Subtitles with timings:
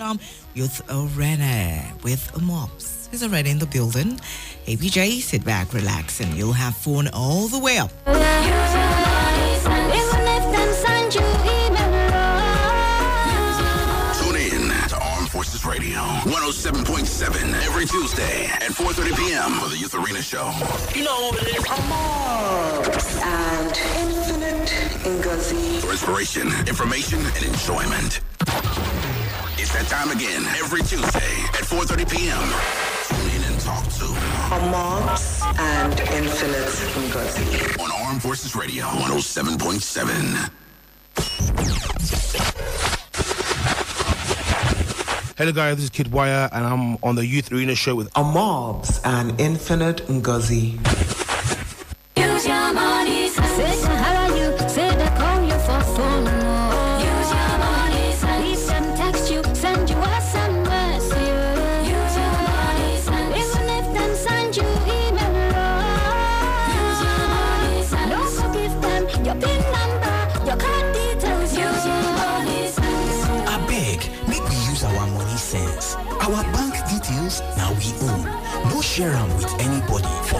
[0.00, 0.20] Um,
[0.54, 4.18] Youth Arena with Mops is already in the building.
[4.66, 7.90] APJ, sit back, relax, and you'll have fun all the way up.
[14.18, 19.52] Tune in to Armed Forces Radio 107.7 every Tuesday at 4:30 p.m.
[19.60, 20.50] for the Youth Arena Show.
[20.94, 21.64] You know what it is.
[23.22, 23.72] and
[24.02, 24.68] Infinite
[25.04, 25.80] Ngozi.
[25.80, 28.20] For inspiration, information, and enjoyment.
[29.60, 32.38] It's that time again every Tuesday at 4:30 p.m.
[33.08, 34.06] Tune in and talk to
[34.54, 37.78] Amobs and Infinite Ngozi.
[37.82, 40.50] on Armed Forces Radio 107.7.
[45.36, 49.00] Hello guys, this is Kid Wire and I'm on the Youth Arena show with Amobs
[49.04, 50.78] and Infinite Ngozi.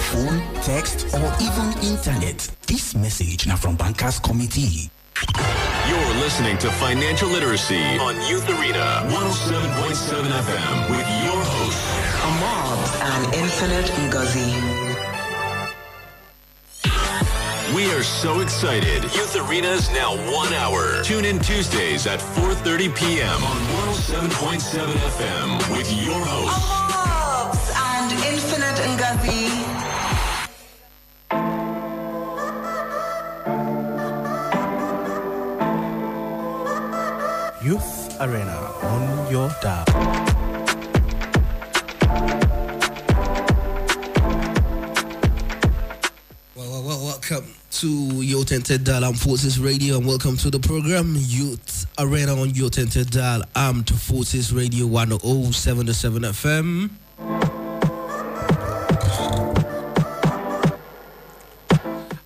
[0.09, 4.91] Phone text or even internet This message now from bankers committee.
[5.89, 11.81] You're listening to Financial Literacy on Youth Arena 107.7 FM with your host,
[12.25, 14.49] Amobs and Infinite Ngozi.
[17.75, 19.03] We are so excited.
[19.15, 21.03] Youth Arena is now one hour.
[21.03, 23.43] Tune in Tuesdays at 4.30 p.m.
[23.45, 23.59] on
[23.93, 24.87] 107.7
[25.21, 26.65] FM with your host,
[26.97, 29.68] Amobs and Infinite Ngozi.
[37.63, 39.85] Youth Arena on your dial.
[46.57, 47.89] Welcome to
[48.23, 52.71] your Tented Dial Armed Forces Radio and welcome to the program Youth Arena on your
[52.71, 56.91] Tented Dial Armed Forces Radio 107 to 7 FM.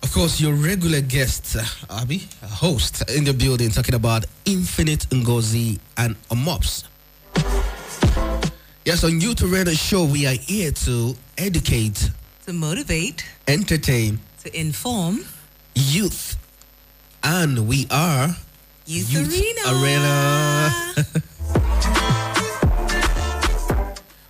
[0.01, 1.63] Of course, your regular guest, uh,
[2.01, 6.85] Abby, host in the building, talking about Infinite Ngozi and Amobs.
[8.85, 12.09] Yes, on Youth Arena Show, we are here to educate,
[12.45, 15.25] To motivate, entertain, to inform,
[15.75, 16.37] youth,
[17.23, 18.29] and we are
[18.85, 19.61] Youth, Youth Arena.
[19.81, 20.71] Arena.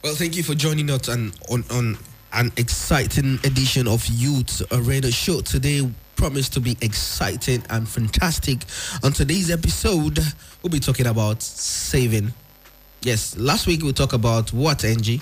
[0.03, 1.97] well, thank you for joining us on, on, on
[2.33, 5.41] an exciting edition of Youth Arena Show.
[5.41, 5.89] Today
[6.23, 8.59] promised to be exciting and fantastic.
[9.03, 10.17] On today's episode,
[10.61, 12.31] we'll be talking about saving.
[13.01, 15.19] Yes, last week we talked about what, Angie?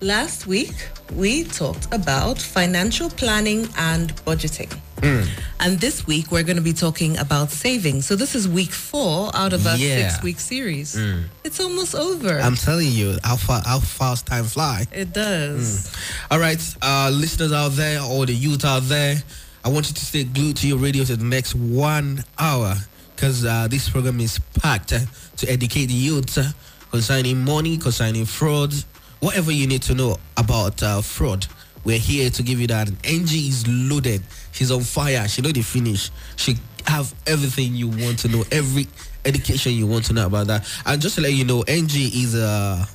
[0.00, 0.76] Last week,
[1.12, 4.72] we talked about financial planning and budgeting.
[5.02, 5.22] Hmm.
[5.58, 8.02] And this week, we're going to be talking about saving.
[8.02, 10.10] So, this is week four out of a Yeah.
[10.12, 10.94] six week series.
[10.94, 11.22] Hmm.
[11.42, 12.38] It's almost over.
[12.38, 14.86] I'm telling you how, fa- how fast time fly.
[14.92, 15.88] it does.
[15.88, 16.34] Hmm.
[16.34, 19.20] All right, uh, listeners out there or the youth out there,
[19.64, 22.74] I want you to stay glued to your radio for the next one hour
[23.14, 25.00] because uh, this program is packed uh,
[25.36, 26.44] to educate the youth uh,
[26.90, 28.72] concerning money, concerning fraud,
[29.20, 31.46] whatever you need to know about uh, fraud.
[31.84, 32.88] We're here to give you that.
[33.04, 34.22] Angie is loaded.
[34.52, 35.26] She's on fire.
[35.28, 36.10] She know the finish.
[36.36, 38.86] She have everything you want to know, every
[39.24, 40.68] education you want to know about that.
[40.86, 42.88] And just to let you know, Angie is a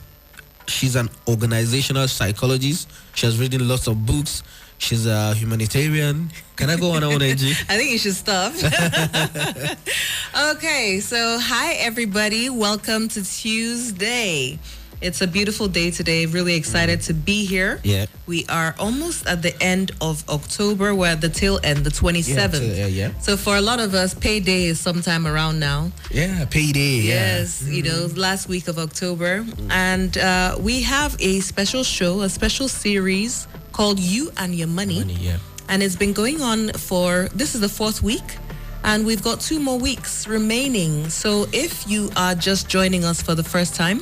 [0.67, 2.89] she's an organizational psychologist.
[3.15, 4.43] She has written lots of books.
[4.77, 6.29] She's a humanitarian.
[6.55, 7.51] Can I go on on Angie?
[7.69, 8.53] I think you should stop.
[10.55, 12.49] okay, so hi everybody.
[12.49, 14.59] Welcome to Tuesday.
[15.03, 16.25] It's a beautiful day today.
[16.25, 17.81] Really excited to be here.
[17.83, 18.05] Yeah.
[18.25, 20.95] We are almost at the end of October.
[20.95, 22.55] We're at the tail end, the 27th.
[22.55, 23.11] so- yeah, yeah.
[23.19, 25.91] So for a lot of us, payday is sometime around now.
[26.09, 27.01] Yeah, payday.
[27.01, 27.13] Yeah.
[27.37, 29.45] Yes, you know, last week of October.
[29.69, 34.99] And uh, we have a special show, a special series called You and Your Money.
[34.99, 35.37] Money, yeah.
[35.67, 38.37] And it's been going on for, this is the fourth week.
[38.85, 41.09] And we've got two more weeks remaining.
[41.09, 44.01] So if you are just joining us for the first time,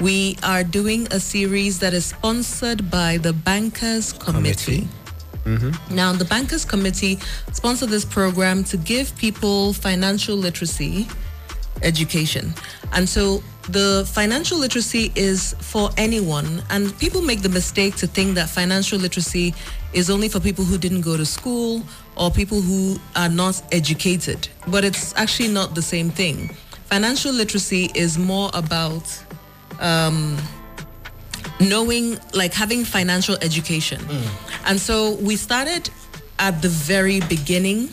[0.00, 4.86] we are doing a series that is sponsored by the Bankers Committee.
[5.44, 5.94] Mm-hmm.
[5.94, 7.18] Now, the Bankers Committee
[7.52, 11.08] sponsored this program to give people financial literacy
[11.82, 12.54] education.
[12.92, 16.62] And so the financial literacy is for anyone.
[16.70, 19.54] And people make the mistake to think that financial literacy
[19.92, 21.82] is only for people who didn't go to school
[22.16, 24.48] or people who are not educated.
[24.68, 26.54] But it's actually not the same thing.
[26.86, 29.02] Financial literacy is more about
[29.80, 30.36] um,
[31.60, 34.00] knowing, like having financial education.
[34.66, 35.90] And so we started
[36.38, 37.88] at the very beginning,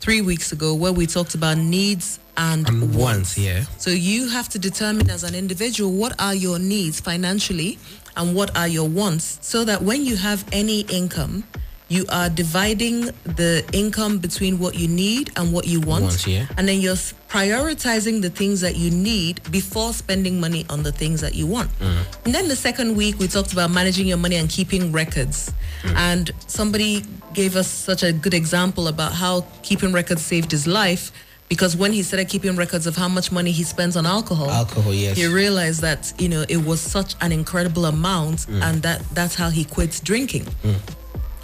[0.00, 2.96] three weeks ago, where we talked about needs and, And wants.
[2.96, 3.64] once, yeah.
[3.78, 7.78] So you have to determine as an individual what are your needs financially
[8.16, 11.44] and what are your wants so that when you have any income,
[11.92, 16.04] you are dividing the income between what you need and what you want.
[16.04, 16.46] Wants, yeah.
[16.56, 16.94] And then you're
[17.28, 21.70] prioritizing the things that you need before spending money on the things that you want.
[21.78, 22.24] Mm-hmm.
[22.24, 25.52] And then the second week, we talked about managing your money and keeping records.
[25.82, 25.96] Mm.
[25.96, 27.04] And somebody
[27.34, 31.12] gave us such a good example about how keeping records saved his life
[31.48, 34.94] because when he started keeping records of how much money he spends on alcohol, Alcohol,
[34.94, 35.18] yes.
[35.18, 38.62] he realized that you know it was such an incredible amount, mm.
[38.62, 40.46] and that that's how he quit drinking.
[40.64, 40.76] Mm.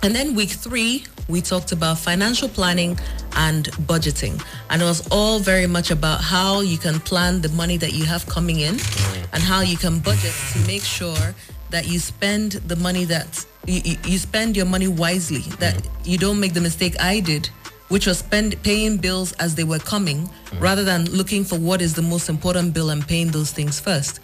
[0.03, 2.99] And then week three, we talked about financial planning
[3.37, 4.43] and budgeting.
[4.71, 8.05] And it was all very much about how you can plan the money that you
[8.05, 9.27] have coming in mm.
[9.33, 11.35] and how you can budget to make sure
[11.71, 16.07] that you spend the money that you, you- spend your money wisely, that mm.
[16.07, 17.51] you don't make the mistake I did,
[17.89, 20.61] which was spend paying bills as they were coming mm.
[20.61, 24.21] rather than looking for what is the most important bill and paying those things first.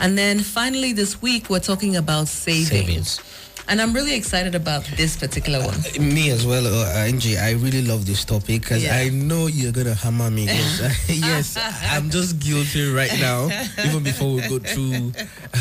[0.00, 3.20] And then finally this week, we're talking about Savings.
[3.70, 5.78] And I'm really excited about this particular one.
[6.00, 7.38] Me as well, uh, Angie.
[7.38, 8.96] I really love this topic because Yeah.
[8.96, 10.44] I know you're gonna hammer me.
[10.46, 11.56] Yes, yes,
[11.90, 13.48] I'm just guilty right now.
[13.86, 15.12] Even before we go through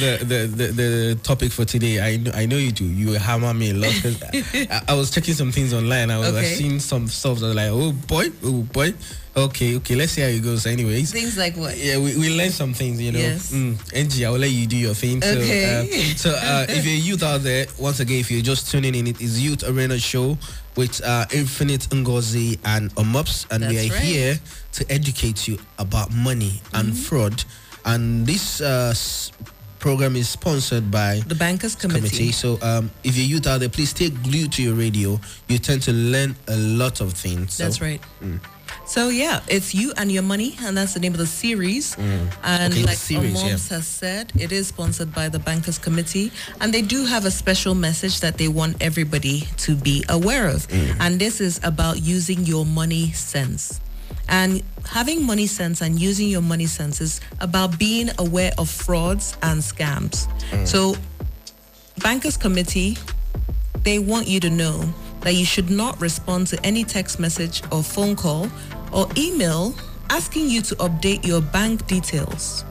[0.00, 2.84] the, the, the the topic for today, I know I know you do.
[2.84, 3.94] You hammer me a lot.
[4.04, 6.10] I, I was checking some things online.
[6.10, 6.54] I was I Okay.
[6.54, 8.94] seen some stuff that was like, oh boy, oh boy.
[9.34, 9.94] Okay, okay.
[9.96, 10.66] Let's see how it goes.
[10.66, 11.74] Anyways, Things like what?
[11.78, 13.18] yeah, we, we learned some things, you know.
[13.18, 13.50] Yes.
[13.50, 15.22] Mm, Angie, I'll let you do your thing.
[15.22, 16.12] So, Okay.
[16.12, 18.94] uh, so uh, if you're a youth out there, once again, if you're just tuning
[18.94, 20.36] in, it is Youth Arena Show
[20.76, 24.02] with uh, Infinite Ngozi and Amobs, and we are right.
[24.02, 24.38] here
[24.72, 27.02] to educate you about money and Mm-hmm.
[27.02, 27.44] fraud.
[27.86, 29.32] And this uh, s-
[29.78, 32.00] program is sponsored by The Bankers Committee.
[32.08, 32.32] committee.
[32.32, 35.18] So um, if you're youth out there, please stay glued to your radio.
[35.48, 37.54] You tend to learn a lot of things.
[37.54, 38.00] So, That's right.
[38.92, 41.96] So yeah, it's you and your money, and that's the name of the series.
[41.96, 42.72] And Mm.
[42.72, 46.30] Okay, like series, Amobs has said, it is sponsored by the Bankers Committee,
[46.60, 50.68] and they do have a special message that they want everybody to be aware of.
[50.68, 50.96] Mm.
[51.00, 53.80] And this is about using your money sense.
[54.28, 59.38] And having money sense and using your money sense is about being aware of frauds
[59.42, 60.28] and scams.
[60.50, 60.68] Mm.
[60.68, 60.96] So
[62.02, 62.98] Bankers Committee
[63.84, 64.84] they want you to know
[65.22, 68.48] that you should not respond to any text message or phone call
[68.92, 69.74] or email
[70.10, 72.64] asking you to update your bank details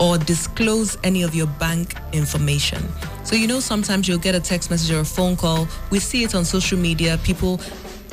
[0.00, 2.82] or disclose any of your bank information.
[3.24, 5.68] So you know sometimes you'll get a text message or a phone call.
[5.90, 7.18] We see it on social media.
[7.24, 7.60] People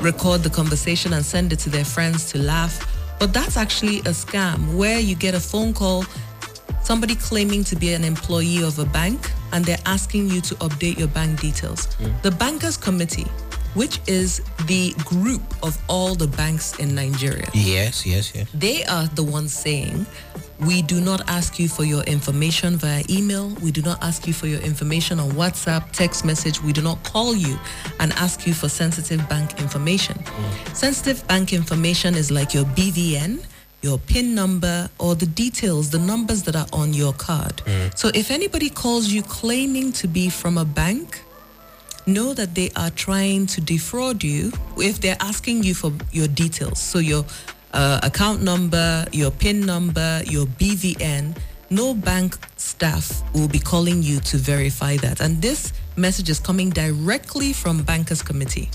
[0.00, 2.88] record the conversation and send it to their friends to laugh.
[3.18, 6.04] But that's actually a scam where you get a phone call
[6.82, 10.98] somebody claiming to be an employee of a bank and they're asking you to update
[10.98, 11.86] your bank details.
[11.96, 12.22] Mm.
[12.22, 13.26] The Bankers Committee,
[13.74, 18.46] which is the group of all the banks in Nigeria, Yes, yes, yes.
[18.54, 20.06] they are the ones saying,
[20.60, 23.48] we do not ask you for your information via email.
[23.62, 26.62] We do not ask you for your information on WhatsApp, text message.
[26.62, 27.58] We do not call you
[27.98, 30.16] and ask you for sensitive bank information.
[30.18, 30.76] Mm.
[30.76, 33.44] Sensitive bank information is like your BVN,
[33.80, 37.56] your PIN number, or the details, the numbers that are on your card.
[37.64, 37.98] Mm.
[37.98, 41.22] So if anybody calls you claiming to be from a bank,
[42.06, 46.80] know that they are trying to defraud you if they're asking you for your details.
[46.80, 47.24] So your
[47.72, 51.36] uh, account number, your PIN number, your BVN.
[51.70, 55.20] No bank staff will be calling you to verify that.
[55.20, 58.68] And this message is coming directly from Bankers Committee.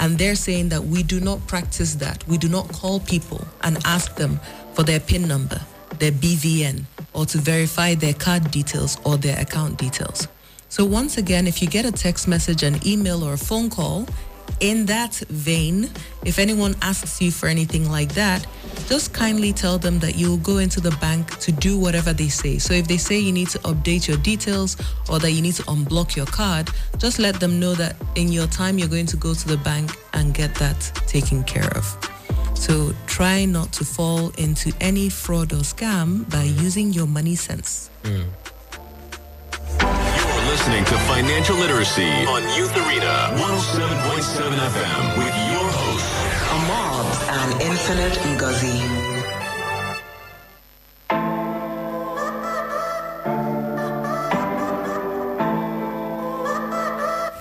[0.00, 2.26] And they're saying that we do not practice that.
[2.26, 4.40] We do not call people and ask them
[4.72, 5.60] for their PIN number,
[6.00, 10.26] their BVN, or to verify their card details or their account details.
[10.74, 14.08] So once again, if you get a text message, an email, or a phone call,
[14.58, 15.88] in that vein,
[16.24, 18.44] if anyone asks you for anything like that,
[18.88, 22.58] just kindly tell them that you'll go into the bank to do whatever they say.
[22.58, 24.76] So if they say you need to update your details
[25.08, 28.48] or that you need to unblock your card, just let them know that in your
[28.48, 31.86] time you're going to go to the bank and get that taken care of.
[32.54, 37.90] So try not to fall into any fraud or scam by using your money sense.
[38.02, 38.26] Mm.
[40.44, 46.04] You're listening to Financial Literacy on Youth Arena 107.7 FM with your host,
[46.52, 48.76] Amobs and Infinite Ngozi.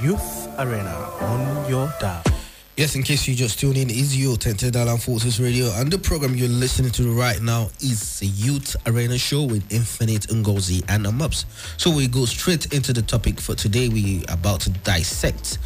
[0.01, 2.32] Youth Arena on your dial.
[2.75, 5.99] Yes, in case you just tune in, is your Tented Alan Forces Radio, and the
[5.99, 11.05] program you're listening to right now is the Youth Arena Show with Infinite Ngozi and
[11.05, 11.45] Amobs.
[11.77, 13.89] So we go straight into the topic for today.
[13.89, 15.59] We about to dissect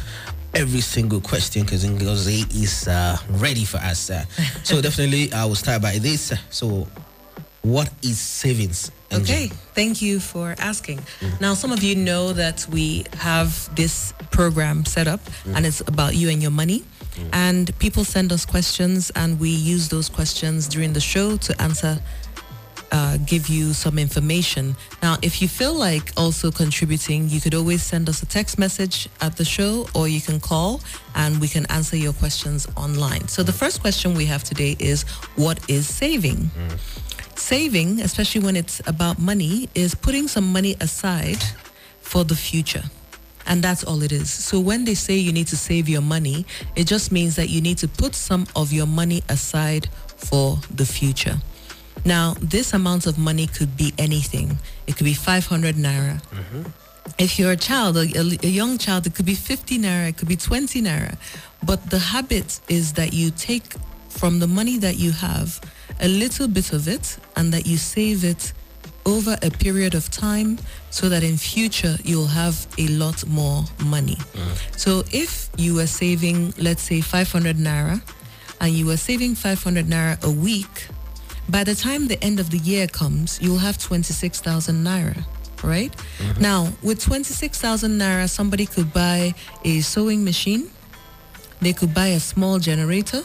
[0.52, 4.10] every single question because Ngozi is uh, ready for us.
[4.10, 4.26] uh.
[4.62, 6.34] so definitely, I will start by this.
[6.50, 6.86] So,
[7.62, 8.90] what is savings?
[9.10, 11.00] Okay, thank you for asking.
[11.40, 15.20] Now, some of you know that we have this program set up
[15.54, 16.84] and it's about you and your money.
[17.32, 21.98] And people send us questions and we use those questions during the show to answer,
[22.90, 24.74] uh, give you some information.
[25.02, 29.08] Now, if you feel like also contributing, you could always send us a text message
[29.20, 30.80] at the show or you can call
[31.14, 33.28] and we can answer your questions online.
[33.28, 35.02] So the first question we have today is,
[35.36, 36.50] what is saving?
[37.36, 41.38] saving, especially when it's about money, is putting some money aside
[42.00, 42.82] for the future.
[43.48, 44.30] And that's all it is.
[44.30, 46.44] So when they say you need to save your money,
[46.76, 50.84] it just means that you need to put some of your money aside for the
[50.84, 51.36] future.
[52.04, 54.58] Now, this amount of money could be anything.
[54.86, 56.22] It could be 500 naira.
[56.30, 56.62] Mm-hmm.
[57.18, 60.16] If you're a child, a, a- a young child, it could be 50 naira, it
[60.18, 61.16] could be 20 naira.
[61.64, 63.74] But the habit is that you take
[64.10, 65.58] from the money that you have
[66.00, 68.52] a little bit of it and that you save it
[69.08, 70.58] over a period of time
[70.90, 74.16] so that in future you'll have a lot more money.
[74.16, 74.78] Mm.
[74.78, 78.02] So if you were saving, let's say 500 naira,
[78.60, 80.88] and you were saving 500 naira a week,
[81.48, 85.24] by the time the end of the year comes, you'll have 26,000 naira,
[85.64, 85.92] right?
[86.18, 86.42] Mm-hmm.
[86.42, 89.34] Now, with 26,000 naira, somebody could buy
[89.64, 90.70] a sewing machine,
[91.60, 93.22] they could buy a small generator,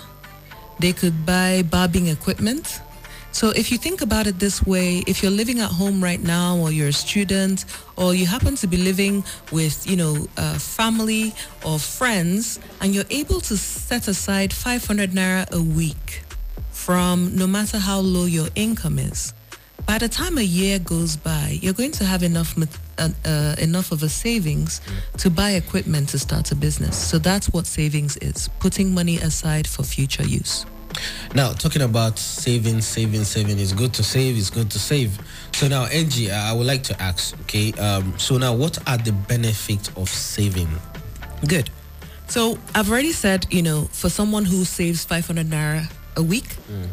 [0.80, 2.80] they could buy barbing equipment.
[3.34, 6.56] So if you think about it this way, if you're living at home right now
[6.56, 7.66] or you're a student
[7.98, 10.16] or you happen to be living with, you know,
[10.60, 11.34] family
[11.66, 16.22] or friends and you're able to set aside 500 naira a week
[16.70, 19.34] from no matter how low your income is,
[19.88, 22.56] by the time a year goes by, you're going to have enough
[23.00, 24.80] uh, uh, enough of a savings
[25.18, 26.96] to buy equipment to start a business.
[26.96, 30.66] So that's what savings is: putting money aside for future use.
[31.34, 35.18] Now, talking about saving, saving, saving, it's good to save, it's good to save.
[35.54, 38.78] So now, Angie, I uh, I would like to ask, okay, um, so now what
[38.88, 40.70] are the benefits of saving?
[41.48, 41.70] Good.
[42.28, 46.88] So I've already said, you know, for someone who saves 500 naira a week, mm.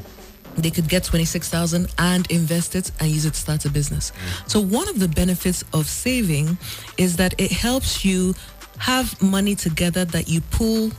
[0.57, 4.11] they could get 26,000 and invest it and use it to start a business.
[4.11, 4.51] Mm.
[4.51, 6.59] So one of the benefits of saving
[6.99, 8.35] is that it helps you
[8.79, 10.91] have money together that you pull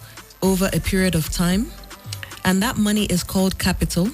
[0.41, 1.71] over a period of time.
[2.43, 4.09] And that money is called capital.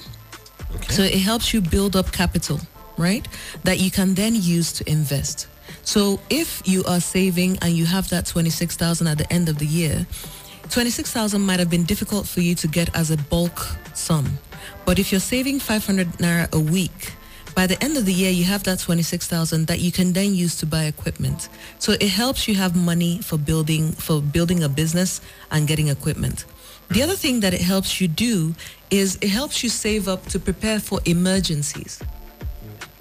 [0.90, 2.60] So it helps you build up capital,
[2.96, 3.26] right?
[3.64, 5.48] That you can then use to invest.
[5.82, 9.66] So if you are saving and you have that 26,000 at the end of the
[9.66, 10.06] year,
[10.70, 14.38] 26,000 might have been difficult for you to get as a bulk sum.
[14.84, 17.12] But if you're saving 500 naira a week,
[17.54, 20.56] by the end of the year you have that 26,000 that you can then use
[20.56, 21.48] to buy equipment.
[21.78, 25.20] So it helps you have money for building for building a business
[25.50, 26.44] and getting equipment.
[26.90, 28.54] The other thing that it helps you do
[28.90, 32.00] is it helps you save up to prepare for emergencies.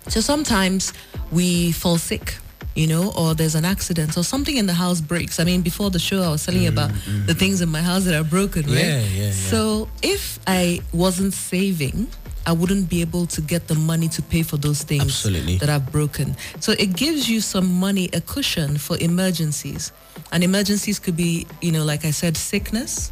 [0.10, 0.94] So sometimes
[1.32, 2.36] we fall sick,
[2.76, 5.40] you know, or there's an accident or something in the house breaks.
[5.40, 7.40] I mean, before the show, I was telling you about mm, mm, the mm.
[7.40, 8.76] things in my house that are broken, right?
[8.76, 9.32] Yeah, yeah, yeah.
[9.32, 12.08] So if I wasn't saving,
[12.46, 15.58] I wouldn't be able to get the money to pay for those things Absolutely.
[15.58, 16.38] that I've broken.
[16.62, 19.92] So it gives you some money, a cushion for emergencies.
[20.32, 23.12] And emergencies could be, you know, like I said, sickness.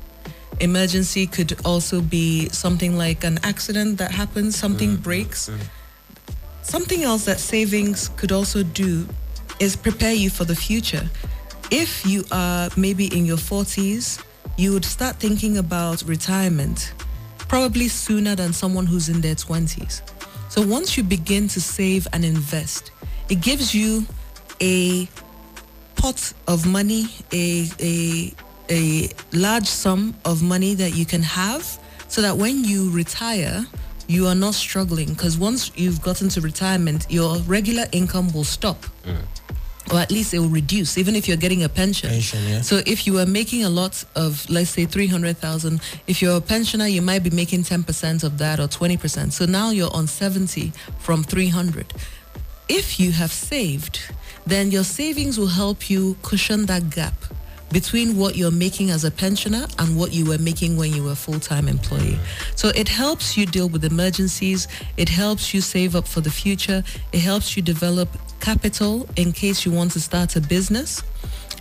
[0.60, 5.02] Emergency could also be something like an accident that happens, something mm-hmm.
[5.02, 5.50] breaks.
[5.50, 5.62] Mm-hmm.
[6.62, 9.08] Something else that savings could also do
[9.60, 11.10] is prepare you for the future.
[11.72, 14.24] If you are maybe in your 40s,
[14.58, 16.94] you would start thinking about retirement
[17.48, 20.02] probably sooner than someone who's in their 20s.
[20.50, 22.92] So once you begin to save and invest,
[23.30, 24.06] it gives you
[24.62, 25.08] a
[25.96, 28.34] pot of money, a, a,
[28.70, 33.66] a large sum of money that you can have so that when you retire,
[34.08, 38.86] you are not struggling because once you've gotten to retirement, your regular income will stop.
[39.04, 39.18] Mm.
[39.92, 42.10] Or at least it will reduce, even if you're getting a pension.
[42.10, 42.62] Pension, yeah.
[42.62, 46.88] So if you are making a lot of, let's say, 300,000, if you're a pensioner,
[46.88, 49.32] you might be making 10% of that or 20%.
[49.32, 51.94] So now you're on 70 from 300.
[52.68, 54.02] If you have saved,
[54.48, 57.14] then your savings will help you cushion that gap
[57.72, 61.12] between what you're making as a pensioner and what you were making when you were
[61.12, 62.18] a full-time employee.
[62.56, 64.68] So it helps you deal with emergencies,
[64.98, 69.66] it helps you save up for the future, it helps you develop capital in case
[69.66, 71.04] you want to start a business.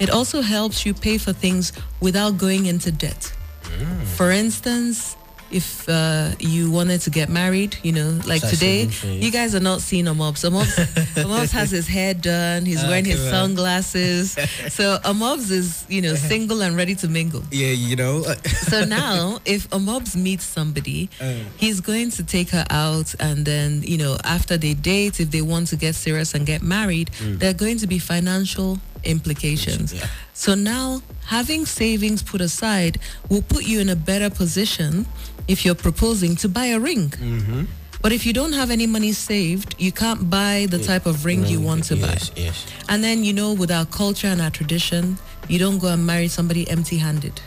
[0.01, 3.33] It also helps you pay for things without going into debt.
[3.63, 4.03] Mm.
[4.05, 5.17] For instance,
[5.55, 8.89] if uh, you wanted to get married, you know, like Start today,
[9.25, 9.31] you.
[9.31, 10.43] guys are not seeing Amobs.
[10.49, 10.75] Amobs,
[11.25, 12.67] Amobs has his hair done.
[12.67, 14.33] He's Ah, wearing his sunglasses.
[14.69, 17.43] so Amobs is, you know, single and ready to mingle.
[17.51, 18.25] Yeah, you know.
[18.75, 21.35] So now, if Amobs meets somebody, Uh.
[21.57, 25.43] he's going to take her out, and then you know, after they date, if they
[25.43, 29.93] want to get serious and get married, they're going to be financial implications.
[29.93, 30.07] Yeah.
[30.33, 35.07] So now, having savings put aside will put you in a better position
[35.49, 37.11] if you're proposing to buy a ring.
[37.11, 37.65] Mm-hmm.
[38.05, 41.47] But if you don't have any money saved, you can't buy the type of ring
[41.47, 42.13] you want to buy.
[42.13, 42.67] yes, Yes.
[42.91, 45.17] And then, you know, with our culture and our tradition,
[45.49, 47.41] you don't go and marry somebody empty handed.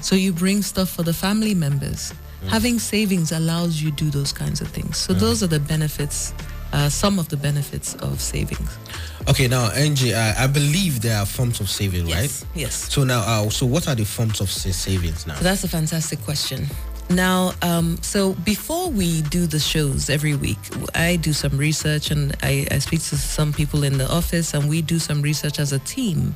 [0.00, 2.14] So you bring stuff for the family members.
[2.42, 2.48] Mm.
[2.48, 4.96] Having savings allows you do those kinds of things.
[4.96, 5.20] So mm.
[5.20, 6.32] those are the benefits,
[6.72, 8.78] uh, some of the benefits of savings.
[9.28, 12.14] Okay, now Angie, uh, I believe there are forms of saving, right?
[12.22, 12.44] Yes.
[12.54, 12.74] Yes.
[12.92, 15.34] So now, uh, so what are the forms of sa- savings now?
[15.34, 16.66] So that's a fantastic question.
[17.10, 20.58] Now, um, so before we do the shows every week,
[20.94, 24.68] I do some research and I, I speak to some people in the office and
[24.68, 26.34] we do some research as a team.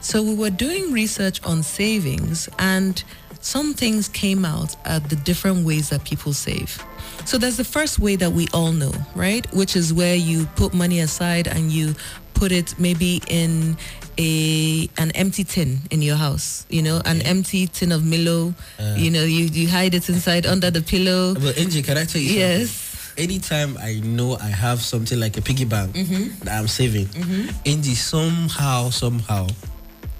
[0.00, 3.02] So we were doing research on savings and
[3.40, 6.82] some things came out at the different ways that people save.
[7.26, 9.46] So there's the first way that we all know, right?
[9.54, 11.94] Which is where you put money aside and you
[12.34, 13.76] put it maybe in
[14.18, 18.94] a an empty tin in your house, you know, an empty tin of Milo, uh.
[18.98, 21.32] you know, you, you hide it inside under the pillow.
[21.32, 22.70] Uh, but Angie, can I tell you Yes.
[22.70, 23.24] something?
[23.24, 26.44] Anytime I know I have something like a piggy bank Mm-hmm.
[26.44, 27.50] that I'm saving, mm-hmm.
[27.66, 29.46] Angie somehow, somehow,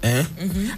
[0.02, 0.24] eh?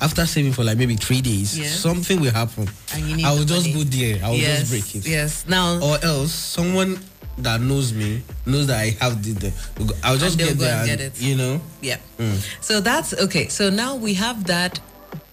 [0.01, 1.63] After saving for like maybe three days, Mm-hmm.
[1.63, 1.81] Yes.
[1.81, 2.69] something will happen.
[2.95, 3.85] And you need I will just money.
[3.85, 4.25] go there.
[4.25, 5.09] I will yes, just break it.
[5.09, 5.45] Yes.
[5.49, 6.99] Now Or else someone
[7.39, 9.33] that knows me knows that I have the.
[9.33, 9.53] the
[10.05, 11.21] I'll just get there and get it.
[11.21, 11.61] you know.
[11.81, 11.97] Yeah.
[12.61, 13.49] So that's okay.
[13.49, 14.79] So now we have that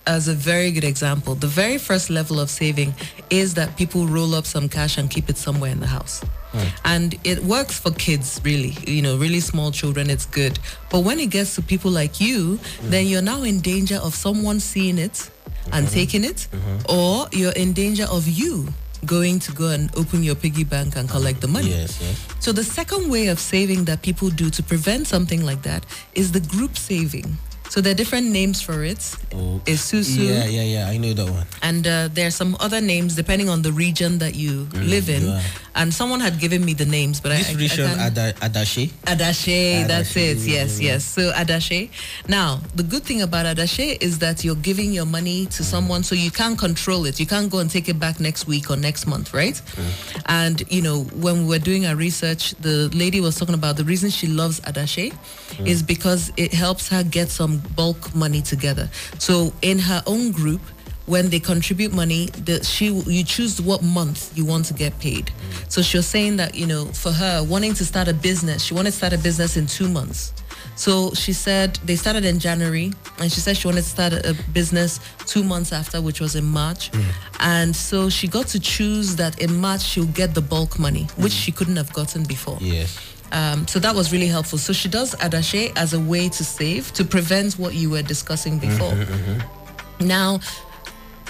[0.08, 1.36] as a very good example.
[1.36, 2.94] The very first level of saving
[3.30, 6.24] is that people roll up some cash and keep it somewhere in the house.
[6.52, 6.68] Hmm.
[6.86, 10.58] And it works for kids, really, you know, really small children, it's good.
[10.90, 12.90] But when it gets to people like you, hmm.
[12.90, 15.30] then you're now in danger of someone seeing it
[15.72, 15.94] and mm-hmm.
[15.94, 16.78] taking it, mm-hmm.
[16.90, 18.68] or you're in danger of you
[19.06, 21.70] going to go and open your piggy bank and collect the money.
[21.70, 22.28] Yes, yes.
[22.40, 25.86] So the second way of saving that people do to prevent something like that
[26.16, 27.38] is the group saving.
[27.70, 28.98] So there are different names for it.
[29.34, 30.26] Oh, Isusu.
[30.28, 30.90] Yeah, yeah, yeah.
[30.90, 31.46] I know that one.
[31.62, 35.08] And uh, there are some other names depending on the region that you mm, live
[35.08, 35.22] in.
[35.28, 35.42] yeah.
[35.76, 38.34] And someone had given me the names, but I- This I, I, region, can't- Ada,
[38.42, 38.90] Adashi.
[39.06, 40.38] Adache, that's it.
[40.40, 41.06] Yes, yes.
[41.06, 41.92] So Adashi.
[42.28, 46.16] Now, the good thing about Adashi is that you're giving your money to someone so
[46.16, 47.20] you can't control it.
[47.20, 49.54] You can't go and take it back next week or next month, right?
[49.54, 50.24] Mm.
[50.26, 53.86] And, you know, when we were doing our research, the lady was talking about the
[53.86, 55.68] reason she loves Adashi mm.
[55.68, 58.90] is because it helps her get some bulk money together.
[59.20, 60.62] So in her own group,
[61.10, 65.26] when they contribute money, the, she you choose what month you want to get paid.
[65.26, 65.72] Mm.
[65.72, 68.76] So she was saying that you know, for her wanting to start a business, she
[68.76, 70.34] wanted to start a business in two months.
[70.76, 74.30] So she said they started in January, and she said she wanted to start a,
[74.30, 76.92] a business two months after, which was in March.
[76.92, 77.04] Mm.
[77.40, 81.34] And so she got to choose that in March she'll get the bulk money, which
[81.34, 81.44] mm.
[81.44, 82.60] she couldn't have gotten before.
[82.62, 83.19] Yes.
[83.32, 84.58] Um, so that was really helpful.
[84.58, 88.60] So she does Adashi as a way to save, to prevent what you were discussing
[88.60, 88.92] mm-hmm, before.
[88.92, 90.08] Mm-hmm.
[90.08, 90.40] Now,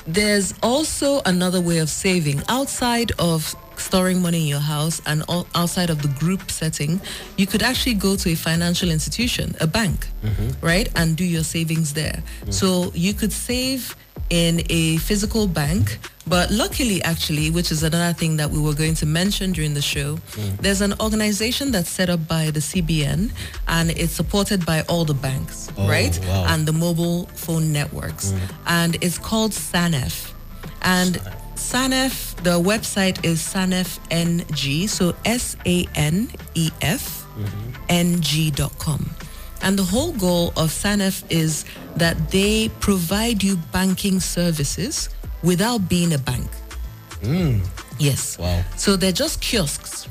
[0.08, 5.24] there's also another way of saving outside of storing money in your house and
[5.56, 7.00] outside of the group setting.
[7.38, 10.66] You could actually go to a financial institution, a bank, mm-hmm.
[10.66, 12.22] right, and do your savings there.
[12.46, 12.54] Mm.
[12.54, 13.96] So you could save
[14.30, 15.98] in a physical bank,
[16.30, 19.82] but luckily, actually, which is another thing that we were going to mention during the
[19.82, 20.58] show, mm.
[20.58, 23.32] there's an organization that's set up by the CBN
[23.68, 26.18] and it's supported by all the banks, Oh, right?
[26.28, 26.46] wow.
[26.50, 28.32] And the mobile phone networks.
[28.32, 28.40] Mm.
[28.68, 30.34] And it's called SANEF.
[30.84, 31.16] And
[31.56, 37.72] SANEF, the website is SANEF NG, so S A N E F mm-hmm.
[37.90, 39.10] NG.com.
[39.62, 41.66] And the whole goal of SANEF is
[41.98, 45.10] that they provide you banking services
[45.44, 46.50] without being a bank.
[48.00, 48.38] Yes.
[48.38, 48.64] Wow.
[48.78, 50.08] So they're just kiosks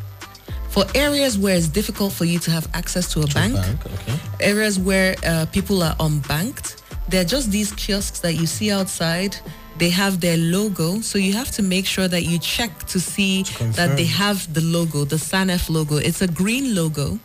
[0.68, 4.18] for areas where it's difficult for you to have access to a bank Bank, okay.
[4.40, 6.82] areas where uh, people are unbanked.
[7.08, 9.36] They're just these kiosks that you see outside.
[9.78, 13.44] They have their logo, so you have to make sure that you check to see
[13.78, 15.96] that they have the logo, the SANEF logo.
[15.96, 17.18] It's a green logo,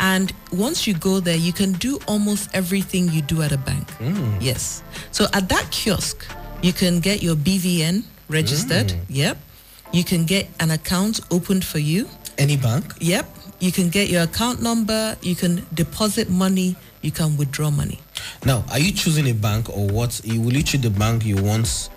[0.00, 3.88] and once you go there, you can do almost everything you do at a bank.
[4.40, 4.82] Yes.
[5.12, 6.26] So at that kiosk,
[6.62, 8.88] you can get your BVN registered.
[8.88, 8.98] Mm.
[9.08, 9.38] Yep.
[9.92, 12.08] You can get an account opened for you.
[12.38, 12.94] Any bank?
[13.00, 13.26] Yep.
[13.60, 18.00] You can get your account number, you can deposit money, you can withdraw money.
[18.44, 20.20] Now, are you choosing a bank or what?
[20.24, 21.88] You- Will you choose the bank you want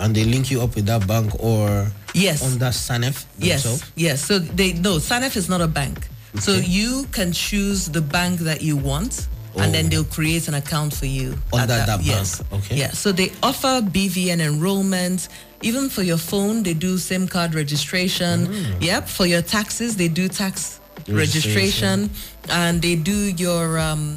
[0.00, 2.42] and they link you up with that bank or Yes.
[2.42, 3.82] on that Sanef Yes, themselves?
[3.96, 4.24] yes.
[4.24, 6.08] So they no Sanef is not a bank.
[6.34, 6.40] Okay.
[6.40, 9.88] So you can choose the bank that you want, and then Oh.
[9.88, 12.76] they'll create an account for you Under at that Yes, bank, okay.
[12.78, 12.92] Yeah.
[12.92, 15.28] So they offer BVN enrollment.
[15.62, 18.48] Even for your phone, they do SIM card registration.
[18.80, 19.08] Yep.
[19.08, 21.16] For your taxes, they do tax Mm.
[21.16, 22.00] Registration.
[22.00, 22.10] registration,
[22.50, 24.16] and they do your um,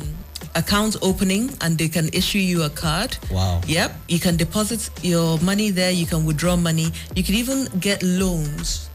[0.55, 3.17] account opening, and they can issue you a card.
[3.31, 3.61] Wow.
[3.65, 3.91] Yep.
[4.07, 5.89] You can deposit your money there.
[5.91, 6.91] You can withdraw money.
[7.15, 8.89] You can even get loans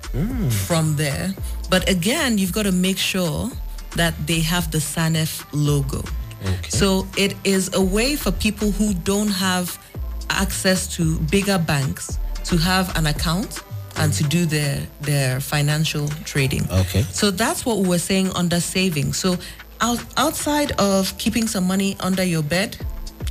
[0.67, 1.35] from there.
[1.69, 3.51] But again, you've got to make sure
[3.97, 6.05] that they have the SANEF logo.
[6.43, 6.69] Okay.
[6.69, 9.79] So it is a way for people who don't have
[10.29, 13.63] access to bigger banks to have an account
[13.97, 16.67] and to do their their financial trading.
[16.71, 17.03] Okay.
[17.13, 19.13] So that's what we were saying under saving.
[19.13, 19.37] So
[19.81, 22.77] out, outside of keeping some money under your bed,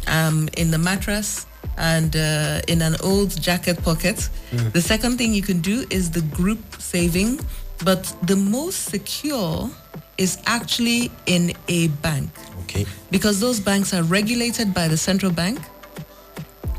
[0.08, 1.45] um, in the mattress,
[1.78, 4.30] and uh, in an old jacket pocket,
[4.74, 7.39] the second thing you can do is the group saving.
[7.86, 9.69] But the most secure
[10.17, 12.30] is actually in a bank
[12.69, 12.86] Okay.
[13.10, 15.58] because those banks are regulated by the central bank,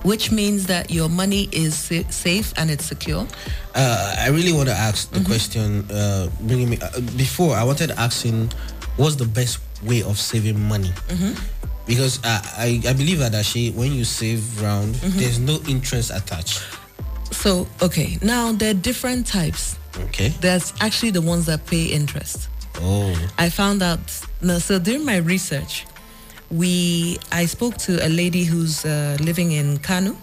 [0.03, 1.75] which means that your money is
[2.11, 3.27] safe and it's secure.
[3.75, 5.85] Uh, I really want to ask the question.
[5.91, 8.53] Uh, bringing me uh, before, I wanted asking,
[8.97, 10.93] what's the best way of saving money?
[11.87, 16.63] Because uh, I I believe that actually when you save round, there's no interest attached.
[17.33, 19.77] So, okay, now there are different types.
[20.11, 20.29] Okay.
[20.41, 22.49] There's actually the ones that pay interest.
[22.83, 23.15] Oh.
[23.39, 24.01] I found out
[24.41, 25.87] no, so during my research,
[26.51, 30.17] we I spoke to a lady who's uh, living in Kano,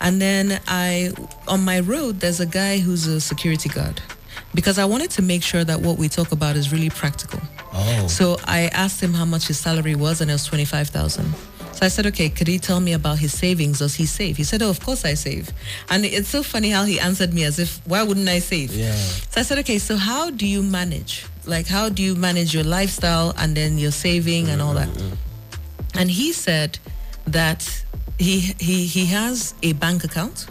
[0.00, 1.12] and then I
[1.48, 4.00] on my road there's a guy who's a security guard,
[4.54, 7.40] because I wanted to make sure that what we talk about is really practical.
[7.72, 8.06] Oh.
[8.08, 11.34] So I asked him how much his salary was, and it was twenty five thousand.
[11.72, 13.80] So I said, okay, could he tell me about his savings?
[13.80, 14.38] Does he save?
[14.38, 15.52] He said, oh, of course I save.
[15.90, 18.72] And it's so funny how he answered me as if, why wouldn't I save?
[18.72, 18.94] Yeah.
[18.94, 21.26] So I said, okay, so how do you manage?
[21.46, 24.88] Like, how do you manage your lifestyle and then your saving and all that?
[24.88, 25.98] Mm-hmm.
[25.98, 26.78] And he said
[27.26, 27.84] that
[28.18, 30.46] he he he has a bank account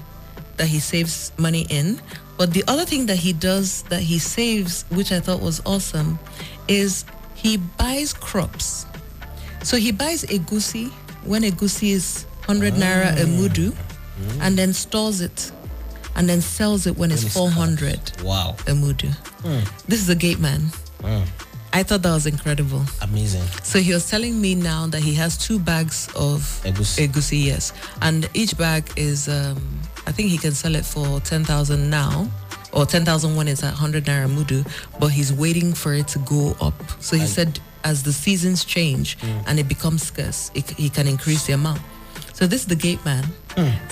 [0.57, 1.99] that he saves money in,
[2.37, 6.17] but the other thing that he does that he saves, which I thought was awesome,
[6.67, 7.05] is
[7.35, 8.85] he buys crops.
[9.63, 10.91] So he buys egusi
[11.23, 12.79] when egusi is 100 mm.
[12.79, 14.39] naira a mudu mm.
[14.41, 15.51] and then stores it
[16.15, 18.55] and then sells it when it's it's 400 Wow.
[18.67, 19.11] a mudu.
[19.41, 19.61] Hmm.
[19.87, 20.71] This is a gate man.
[21.73, 22.83] I thought that was incredible.
[23.01, 23.43] Amazing.
[23.63, 27.07] So he was telling me now that he has two bags of Egusi.
[27.07, 29.57] egusi, yes, and each bag is, um,
[30.07, 32.29] I think he can sell it for ten thousand now,
[32.71, 34.65] or ten thousand when it's at hundred naira mudu,
[35.01, 36.75] but he's waiting for it to go up.
[37.01, 41.45] So he said, as the seasons change and it becomes scarce, it, he can increase
[41.45, 41.81] the amount.
[42.33, 43.25] So this is the gate man.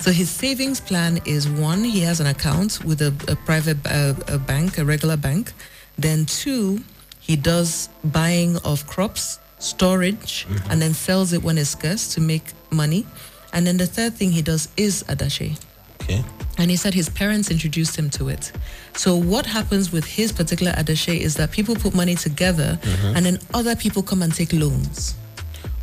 [0.00, 4.14] So his savings plan is one, he has an account with a, a private uh,
[4.28, 5.52] a bank, a regular bank.
[5.98, 6.80] Then two,
[7.26, 10.70] he does buying of crops, storage, mm-hmm.
[10.70, 13.06] and then sells it when it's scarce to make money.
[13.54, 15.58] And then the third thing he does is adashi.
[16.02, 16.22] Okay.
[16.58, 18.52] And he said his parents introduced him to it.
[18.94, 23.16] So what happens with his particular adashi is that people put money together mm-hmm.
[23.16, 25.14] and then other people come and take loans.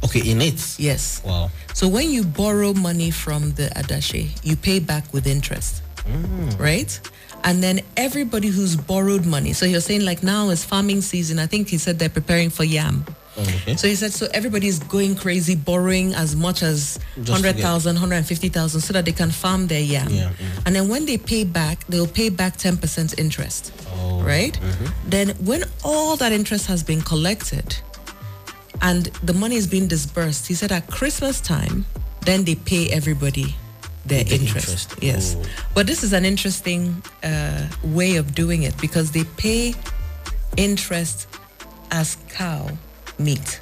[0.04, 0.80] Okay, in it.
[0.80, 1.24] Yes.
[1.26, 1.50] Wow.
[1.74, 6.60] So when you borrow money from the adashi, you pay back with interest, mm.
[6.60, 7.00] right?
[7.44, 9.54] And then everybody who's borrowed money.
[9.54, 11.40] So you're saying like now is farming season.
[11.40, 13.06] I think he said they're preparing for yam.
[13.38, 13.76] Okay.
[13.78, 18.94] So he said so everybody's going crazy, borrowing as much as Just 100,000, 150,000 so
[18.94, 20.10] that they can farm their yam.
[20.10, 20.66] Yeah, mm.
[20.66, 23.72] And then when they pay back, they'll pay back 10% interest.
[23.96, 24.60] Oh, Right?
[25.08, 27.78] Then when all that interest has been collected,
[28.82, 30.48] and the money is being disbursed.
[30.48, 31.86] He said at Christmas time,
[32.22, 33.56] then they pay everybody
[34.06, 34.68] their The interest.
[34.70, 34.96] interest.
[35.02, 35.36] Yes.
[35.38, 35.44] Oh.
[35.76, 39.74] But this is an interesting uh, way of doing it because they pay
[40.58, 41.28] interest
[41.92, 42.70] as cow
[43.20, 43.62] meat,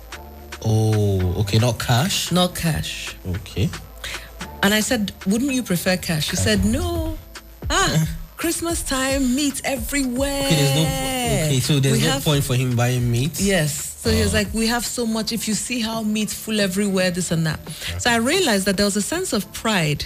[0.66, 2.32] Oh, okay, not cash.
[2.32, 3.16] not cash.
[3.28, 3.70] Okay.
[4.62, 6.30] And I said, wouldn't you prefer cash?
[6.30, 7.18] He said, no.
[7.70, 10.46] Ah, Christmas time, meat everywhere.
[10.46, 10.82] Okay, there's no
[11.46, 13.40] okay, so there's We no have- point for him buying meat.
[13.40, 13.72] Yes.
[14.00, 15.32] So he was like, we have so much.
[15.34, 17.60] If you see how meat full everywhere, this and that.
[18.00, 20.06] So I realized that there was a sense of pride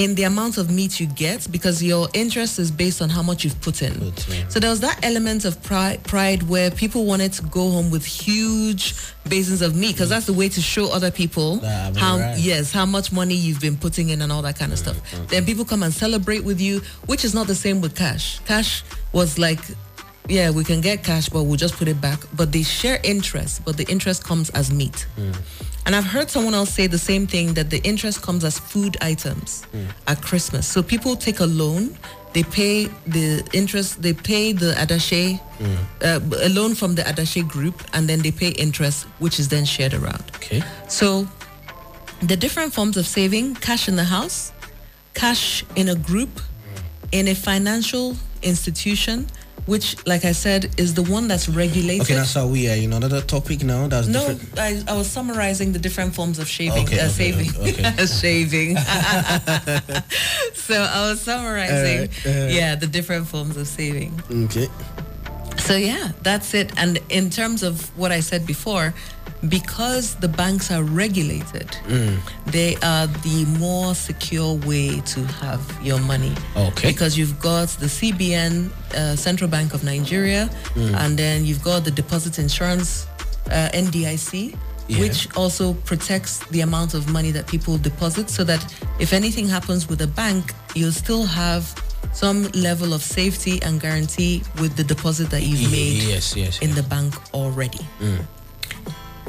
[0.00, 3.44] in the amount of meat you get because your interest is based on how much
[3.44, 3.92] you've put in.
[3.92, 4.18] Put.
[4.48, 8.06] So there was that element of pride, pride where people wanted to go home with
[8.06, 8.94] huge
[9.28, 12.38] basins of meat because that's the way to show other people I'm how right.
[12.38, 14.96] yes how much money you've been putting in and all that kind of stuff.
[14.96, 15.26] Mm-hmm.
[15.26, 18.38] Then people come and celebrate with you, which is not the same with cash.
[18.46, 18.82] Cash
[19.12, 19.60] was like
[20.28, 22.20] yeah, we can get cash, but we'll just put it back.
[22.34, 25.06] But they share interest, but the interest comes as meat.
[25.18, 25.36] Mm.
[25.86, 28.96] And I've heard someone else say the same thing that the interest comes as food
[29.00, 29.86] items hmm.
[30.06, 30.66] at Christmas.
[30.66, 31.96] So people take a loan,
[32.32, 35.76] they pay the interest, they pay the Adashi, hmm.
[36.02, 39.64] uh, a loan from the Adashi group, and then they pay interest, which is then
[39.64, 40.24] shared around.
[40.36, 40.62] Okay.
[40.88, 41.26] So
[42.22, 44.52] the different forms of saving cash in the house,
[45.14, 46.84] cash in a group, hmm.
[47.12, 49.26] in a financial institution,
[49.66, 52.02] which, like I said, is the one that's regulated.
[52.02, 53.88] Okay, that's how we are You know, another topic now.
[53.88, 54.58] That's No, different.
[54.58, 56.84] I, I was summarizing the different forms of shaving.
[56.84, 57.50] Okay, uh, okay, saving.
[57.56, 58.06] okay.
[58.20, 58.76] shaving.
[60.54, 62.52] so I was summarizing, alright.
[62.52, 64.20] yeah, the different forms of saving.
[64.30, 64.68] Okay.
[65.58, 66.72] So yeah, that's it.
[66.78, 68.94] And in terms of what I said before,
[69.48, 72.18] because the banks are regulated, Mm.
[72.46, 76.34] they are the more secure way to have your money.
[76.56, 76.88] Okay.
[76.92, 80.94] Because you've got the CBN, uh, Central Bank of Nigeria, Mm.
[81.00, 83.06] and then you've got the Deposit Insurance,
[83.50, 84.54] uh, NDIC.
[84.88, 84.98] Yeah.
[85.02, 88.60] Which also protects the amount of money that people deposit so that
[88.98, 91.62] if anything happens with a bank, you'll still have
[92.12, 96.74] some level of safety and guarantee with the deposit that you've made yes, yes, in
[96.74, 97.86] the bank already.
[98.02, 98.26] Mm.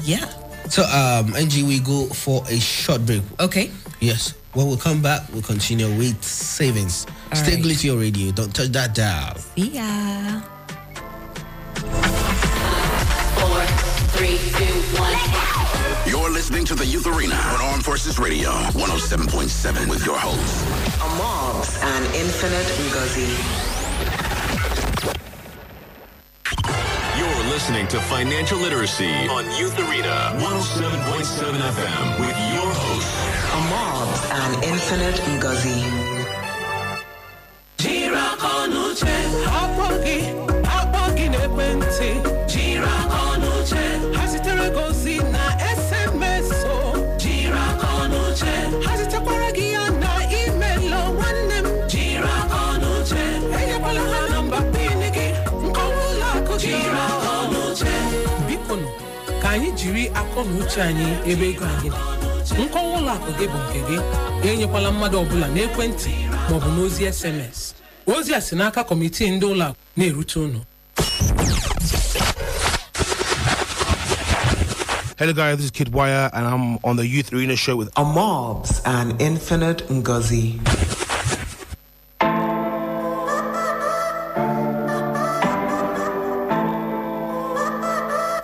[0.03, 0.25] Yeah.
[0.69, 3.21] So, um, NG, we go for a short break.
[3.39, 3.71] Okay.
[3.99, 4.33] Yes.
[4.53, 7.05] When we come back, we'll continue with savings.
[7.31, 7.61] All Stay right.
[7.63, 8.31] glued to your radio.
[8.31, 9.35] Don't touch that dial.
[9.37, 10.41] See ya.
[13.39, 13.63] Four,
[14.17, 15.17] three, two, one.
[16.09, 20.63] You're listening to the Youth Arena on Armed Forces Radio 107.7 with your hosts.
[20.99, 23.70] Amobs and Infinite Ngozi.
[27.51, 33.11] Listening to Financial Literacy on Youth Arena 107.7 FM with your host,
[33.51, 36.21] Amobs and Infinite Ngozi.
[60.35, 61.89] Jiri uche anyị ebe ego anyị
[62.45, 63.97] dị nkọwa ụlọ akụ gị bụ nke gị
[64.49, 66.11] enyekwala mmadụ ọbụla n'ekwentị
[66.49, 67.57] maọbụ n'ozi sms
[68.13, 70.59] ozi a si n'aka kọmitii ndị ụlọ akụ na-erute unu
[75.19, 75.57] Hello, guys.
[75.57, 79.87] This is Kid Wire, and I'm on the Youth Arena show with Amobs and Infinite
[79.87, 80.57] Ngozi.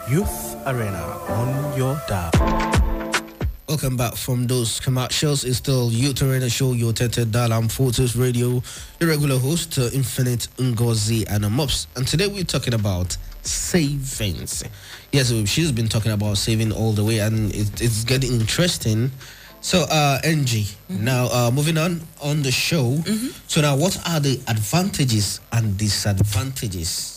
[0.10, 1.04] Youth Arena
[1.40, 2.32] on your dial.
[3.70, 5.44] Welcome back from those commercials.
[5.44, 8.64] It's still Youth Arena Show, your Tete Dalam Photos Radio,
[9.00, 11.86] your regular host, uh, Infinite Ngozi and Mops.
[11.96, 14.64] And today we're talking about savings.
[15.12, 19.12] Yes, she's been talking about saving all the way, and it, it's getting interesting.
[19.62, 23.04] So, uh, NG, now uh, moving on on the show.
[23.48, 27.17] So now, what are the advantages and disadvantages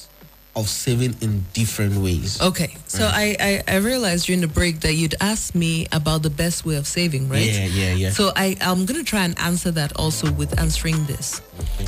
[0.60, 2.40] of saving in different ways?
[2.40, 6.30] Okay, so I, I I realized during the break that you'd asked me about the
[6.30, 7.50] best way of saving, right?
[7.50, 8.10] Yeah, yeah, yeah.
[8.10, 11.40] So I I'm gonna try and answer that also with answering this.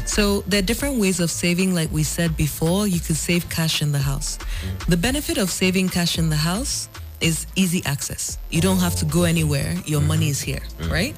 [0.07, 2.87] So there are different ways of saving, like we said before.
[2.87, 4.39] You could save cash in the house.
[4.89, 6.89] The benefit of saving cash in the house
[7.21, 8.39] is easy access.
[8.51, 9.75] You don't have to go anywhere.
[9.87, 10.93] Your money is here, mm-hmm.
[10.93, 11.17] right?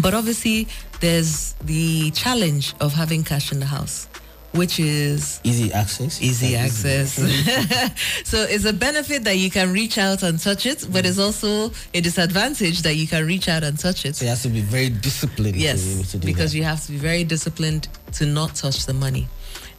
[0.00, 0.68] But obviously,
[1.00, 4.08] there's the challenge of having cash in the house,
[4.58, 6.20] which is Easy access.
[6.20, 7.12] easy access.
[8.24, 11.70] so it's a benefit that you can reach out and touch it, but it's also
[11.94, 14.16] a disadvantage that you can reach out and touch it.
[14.16, 15.54] So you have to be very disciplined.
[15.54, 16.58] to be able Yes, to do because that.
[16.58, 19.28] you have to be very disciplined to not touch the money.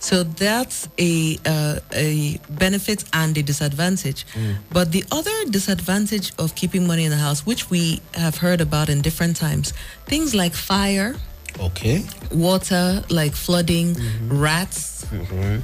[0.02, 4.26] So that's a uh, a benefit and a disadvantage.
[4.34, 4.56] Mm.
[4.72, 8.88] But the other disadvantage of keeping money in the house, which we have heard about
[8.88, 9.74] in different times,
[10.06, 11.16] things like fire,
[11.60, 12.04] Okay.
[12.32, 14.38] water, like flooding, Mm-hmm.
[14.38, 15.06] rats,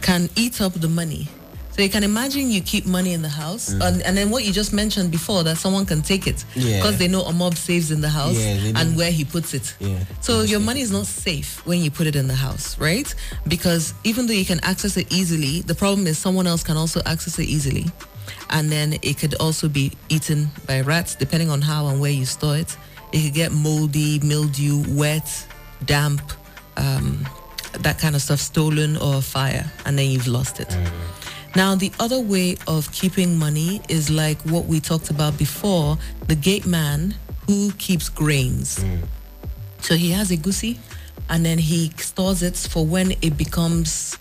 [0.01, 1.27] can eat up the money.
[1.71, 4.53] So you can imagine you keep money in the house, and, and then what you
[4.53, 6.45] just mentioned before that someone can take it Mm.
[6.55, 6.77] Yeah.
[6.77, 9.75] because they know a mob saves in the house Yeah, and where he puts it.
[9.81, 9.99] Yeah.
[10.21, 13.13] So your money is not safe when you put it in the house, right?
[13.47, 17.01] Because even though you can access it easily, the problem is someone else can also
[17.05, 17.85] access it easily.
[18.51, 22.25] And then it could also be eaten by rats, depending on how and where you
[22.25, 22.77] store it.
[23.11, 25.27] It could get moldy, mildew, wet,
[25.85, 26.21] damp,
[26.77, 27.25] um,
[27.79, 30.75] that kind of stuff stolen or fire, and then you've lost it.
[31.55, 36.35] Now, the other way of keeping money is like what we talked about before the
[36.35, 37.15] gate man
[37.47, 38.83] who keeps grains.
[39.79, 40.77] So he has egusi
[41.29, 44.17] and then he stores it for when it becomes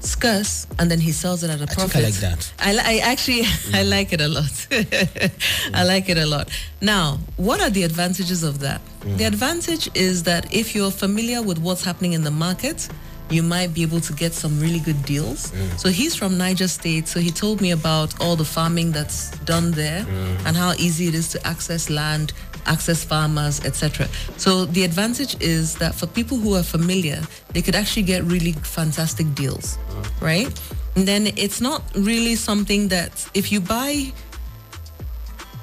[0.00, 2.02] scarce and then he sells it at a think I profit.
[2.02, 2.52] like that.
[2.58, 3.42] I, I actually
[3.74, 4.66] I like it a lot.
[5.74, 6.50] I like it a lot.
[6.80, 8.80] Now, what are the advantages of that?
[9.00, 9.18] Mm.
[9.18, 12.88] The advantage is that if you're familiar with what's happening in the market,
[13.30, 15.52] you might be able to get some really good deals.
[15.52, 15.78] Mm.
[15.78, 19.70] So he's from Niger State, so he told me about all the farming that's done
[19.70, 20.46] there mm.
[20.46, 22.32] and how easy it is to access land,
[22.66, 24.08] access farmers, etc.
[24.36, 27.20] So the advantage is that for people who are familiar,
[27.52, 29.78] they could actually get really fantastic deals,
[30.20, 30.48] right?
[30.96, 34.12] And then it's not really something that if you buy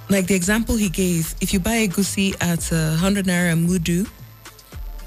[0.10, 4.08] like the example he gave, if you buy egusi at uh, 100 naira mudu,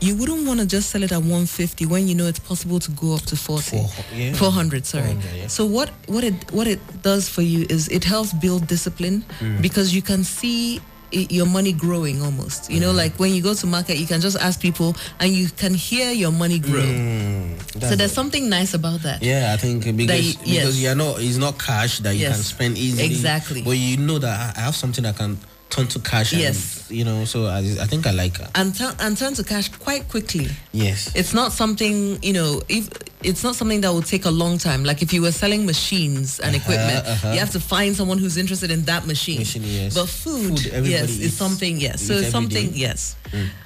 [0.03, 2.91] you wouldn't want to just sell it at 150 when you know it's possible to
[2.93, 4.33] go up to 40 Four- yeah.
[4.33, 5.47] 400 sorry 400, yeah.
[5.47, 9.61] so what what it what it does for you is it helps build discipline Mm.
[9.61, 10.81] because you can see
[11.13, 12.97] your money growing almost you know mm.
[12.97, 16.11] like when you go to market you can just ask people and you can hear
[16.13, 20.27] your money grow mm, so That's there's something nice about that Yeah, I think because
[20.27, 20.65] you- yes.
[20.65, 22.35] because you're not it's not cash that you Yes.
[22.35, 23.05] can spend easily.
[23.07, 23.63] Exactly.
[23.63, 25.39] But you know that I I have something that can
[25.71, 26.33] turn to cash.
[26.33, 26.87] and, Yes.
[26.91, 28.51] you know, so I, I think I like that.
[28.55, 31.11] and, turn and turn to cash quite quickly Yes.
[31.15, 32.89] it's not something you know if
[33.23, 36.41] it's not something that will take a long time like if you were selling machines
[36.41, 37.33] and equipment uh-huh.
[37.33, 39.95] you have to find someone who's interested in that machine, Machine, yes.
[39.95, 42.77] but food, Food, yes is something yes so it's something day.
[42.87, 43.17] yes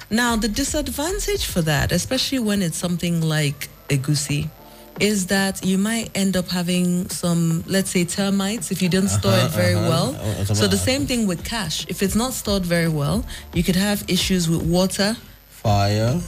[0.09, 4.49] now the disadvantage for that especially when it's something like egusi
[4.99, 9.33] is that you might end up having some let's say termites if you don't store
[9.33, 9.89] it Uh-huh, very uh-huh.
[9.89, 10.15] well
[10.49, 13.75] Oh, so the same thing with cash if it's not stored very well you could
[13.75, 15.15] have issues with water
[15.49, 16.19] Fire.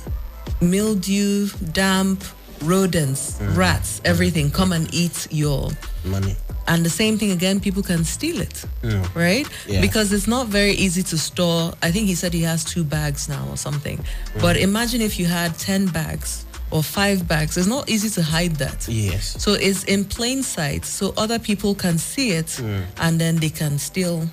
[0.62, 2.24] mildew, damp,
[2.62, 3.56] rodents, mm.
[3.56, 5.70] rats, everything come and eat your.
[6.06, 6.36] Money.
[6.68, 9.16] And the same thing again, people can steal it, mm.
[9.16, 9.48] right?
[9.68, 9.82] Yeah.
[9.82, 11.74] Because it's not very easy to store.
[11.82, 13.98] I think he said he has two bags now or something.
[13.98, 14.42] Mm.
[14.42, 17.58] But imagine if you had 10 bags or five bags.
[17.58, 18.88] It's not easy to hide that.
[18.88, 19.42] Yes.
[19.42, 22.60] So it's in plain sight, so other people can see it
[23.00, 24.28] and then they can steal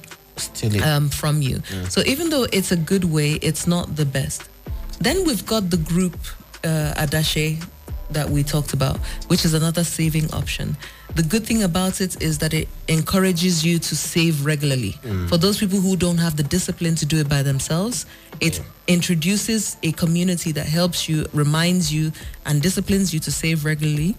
[0.62, 0.82] it.
[0.82, 1.62] um, from you.
[1.88, 4.48] So even though it's a good way, it's not the best.
[5.00, 6.16] Then we've got the group
[6.64, 7.62] uh, Adashi
[8.14, 8.96] that we talked about,
[9.28, 10.76] which is another saving option.
[11.14, 14.92] The good thing about it is that it encourages you to save regularly.
[15.02, 15.28] Mm.
[15.28, 18.06] For those people who don't have the discipline to do it by themselves,
[18.40, 22.12] it introduces a community that helps you, reminds you,
[22.46, 24.16] and disciplines you to save regularly.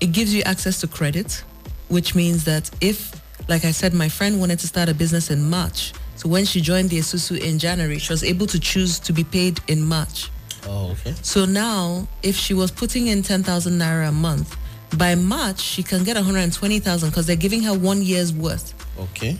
[0.00, 1.42] It gives you access to credit,
[1.88, 5.48] which means that if, like I said, my friend wanted to start a business in
[5.50, 5.92] March.
[6.16, 9.24] So when she joined the Esusu in January, she was able to choose to be
[9.24, 10.30] paid in March.
[10.66, 11.14] Oh, okay.
[11.22, 14.56] So now, if she was putting in 10,000 naira a month,
[14.96, 18.74] by March, she can get 120,000 because they're giving her one year's worth.
[18.98, 19.36] Okay.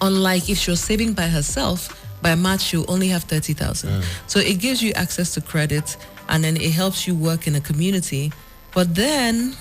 [0.00, 3.90] Unlike if she was saving by herself, by March, she'll only have 30,000.
[3.90, 4.04] Mm.
[4.26, 5.96] So it gives you access to credit
[6.28, 8.32] and then it helps you work in a community.
[8.72, 9.56] But then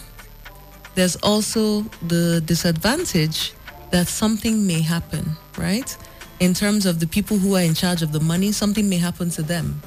[0.95, 3.53] there's also the disadvantage
[3.91, 5.95] that something may happen, right?
[6.39, 9.29] In terms of the people who are in charge of the money, something may happen
[9.31, 9.81] to them.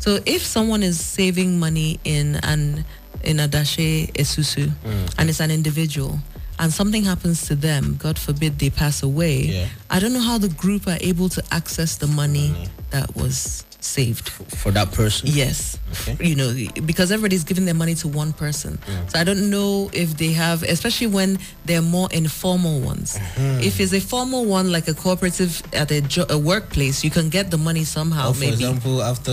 [0.00, 2.84] So if someone is saving money in an
[3.22, 5.14] in Adashi Esusu mm.
[5.18, 6.18] and it's an individual
[6.58, 9.66] and something happens to them, God forbid they pass away, Yeah.
[9.90, 14.28] I don't know how the group are able to access the money that was saved.
[14.28, 15.28] For that person.
[15.32, 15.78] Yes.
[16.08, 16.24] Okay.
[16.28, 18.78] You know, because everybody's giving their money to one person.
[19.08, 23.18] So I don't know if they have, especially when they're more informal ones.
[23.18, 23.60] Mm-hmm.
[23.62, 27.28] If it's a formal one, like a cooperative at a, jo- a workplace, you can
[27.28, 28.52] get the money somehow, Or for maybe.
[28.54, 29.32] example, after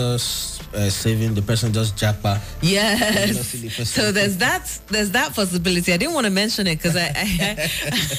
[0.77, 2.41] uh, saving, the person just japa.
[2.61, 3.89] Yes.
[3.89, 5.93] So there's that there's that possibility.
[5.93, 7.71] I didn't want to mention it because I, I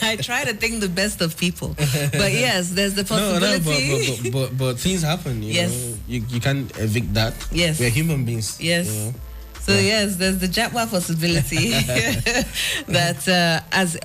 [0.12, 1.74] I try to think the best of people.
[1.76, 3.38] But yes, there's the possibility.
[3.38, 5.42] No, no, but, but, but, but things happen.
[5.42, 5.72] You Yes.
[5.72, 5.94] know?
[6.06, 7.35] you, you can't evict that.
[7.52, 7.78] Yes.
[7.81, 8.61] We're human beings.
[8.61, 8.87] Yes.
[8.88, 9.14] you know?
[9.61, 11.70] So yes, there's the Jaguar possibility
[12.88, 13.98] that uh, as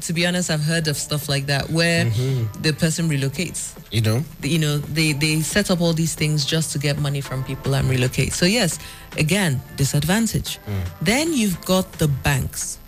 [0.00, 2.60] to be honest, I've heard of stuff like that where Mm-hmm.
[2.62, 3.72] the person relocates.
[3.90, 4.24] You know?
[4.42, 7.74] You know, they they set up all these things just to get money from people
[7.74, 8.32] and relocate.
[8.34, 8.78] So yes,
[9.16, 10.58] again, disadvantage.
[11.00, 12.78] Then you've got the banks.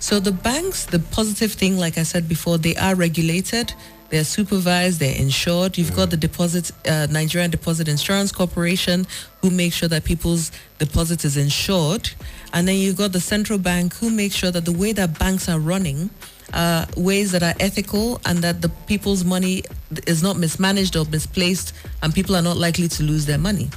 [0.00, 3.72] So the banks, the positive thing, like I said before, they are regulated,
[4.12, 5.78] they're supervised, they're insured.
[5.78, 9.06] You've got the deposit, uh, Nigerian Deposit Insurance Corporation,
[9.40, 12.10] who make sure that people's deposit is insured,
[12.52, 15.48] and then you've got the central bank, who make sure that the way that banks
[15.48, 16.10] are running.
[16.52, 19.62] Uh, ways that are ethical and that the people's money
[20.06, 21.72] is not mismanaged or misplaced
[22.02, 23.70] and people are not likely to lose their money.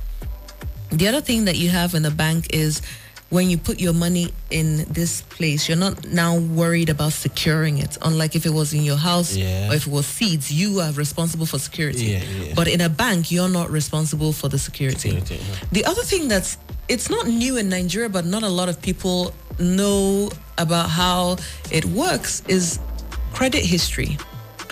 [0.92, 2.82] The other thing that you have in the bank is
[3.30, 7.98] when you put your money in this place, you're not now worried about securing it.
[8.02, 9.72] Unlike if it was in your house Yeah.
[9.72, 12.06] or if it was seeds, you are responsible for security.
[12.06, 12.54] Yeah, yeah.
[12.56, 15.10] But in a bank, you're not responsible for the security.
[15.20, 15.40] Security.
[15.72, 16.58] The other thing that's
[16.88, 21.38] it's not new in Nigeria, but not a lot of people know about how
[21.72, 22.80] it works is
[23.34, 24.18] credit history.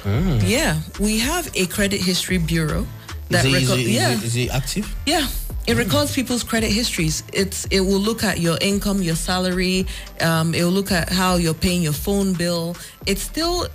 [0.05, 0.47] Mm.
[0.47, 2.85] Yeah, we have a credit history bureau
[3.29, 4.11] that is, it, is, record- it, is yeah.
[4.11, 4.95] it- is it active?
[5.05, 5.27] Yeah.
[5.65, 7.23] It records people's credit histories.
[7.31, 9.85] It's it will look at your income, your salary.
[10.19, 12.75] Um, it will look at how you're paying your phone bill.
[13.05, 13.67] It's still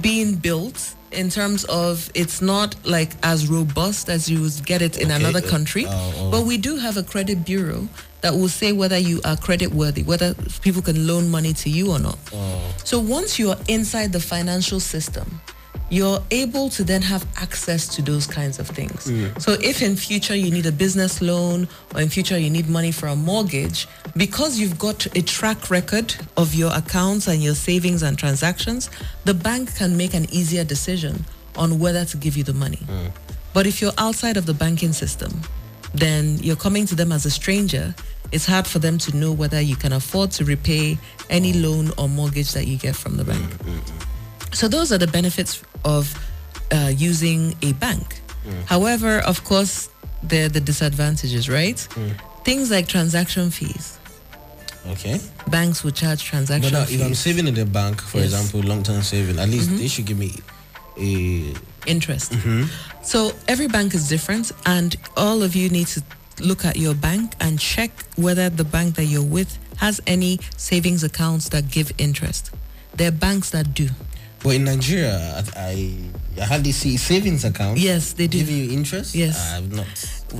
[0.00, 4.96] being built in terms of it's not like as robust as you would get it
[4.96, 5.84] in Okay, another uh, country.
[5.86, 6.30] oh, oh.
[6.32, 7.86] But we do have a credit bureau
[8.22, 11.92] that will say whether you are credit worthy, whether people can loan money to you
[11.92, 12.18] or not.
[12.32, 12.74] Oh.
[12.82, 15.40] So once you're inside the financial system,
[15.92, 19.08] you're able to then have access to those kinds of things.
[19.08, 19.38] Mm.
[19.42, 22.90] So if in future you need a business loan or in future you need money
[22.90, 23.86] for a mortgage,
[24.16, 28.88] because you've got a track record of your accounts and your savings and transactions,
[29.26, 31.26] the bank can make an easier decision
[31.56, 32.78] on whether to give you the money.
[32.86, 33.10] Mm.
[33.52, 35.42] But if you're outside of the banking system,
[35.92, 37.94] then you're coming to them as a stranger.
[38.32, 40.96] It's hard for them to know whether you can afford to repay
[41.28, 41.62] any mm.
[41.62, 43.44] loan or mortgage that you get from the bank.
[43.44, 46.12] Mm, so those are the benefits of
[46.72, 48.20] uh, using a bank.
[48.66, 49.88] However, of course,
[50.22, 51.78] there are the disadvantages, right?
[52.44, 53.98] Things like transaction fees.
[54.88, 55.20] Okay.
[55.48, 57.00] Banks will charge transaction But fees.
[57.00, 58.32] if I'm saving in the bank, for Yes.
[58.32, 60.32] example, long-term saving, at least they should give me
[60.98, 61.54] a
[61.86, 62.32] interest.
[62.32, 62.68] Mhm.
[63.04, 66.02] So every bank is different, and all of you need to
[66.40, 71.04] look at your bank and check whether the bank that you're with has any savings
[71.04, 72.50] accounts that give interest.
[72.96, 73.88] There are banks that do.
[74.42, 75.94] But in Nigeria, I,
[76.40, 77.80] I, hardly see savings accounts.
[77.80, 78.38] Yes, they do.
[78.38, 79.14] Give you interest?
[79.14, 79.52] Yes.
[79.52, 79.86] I've not.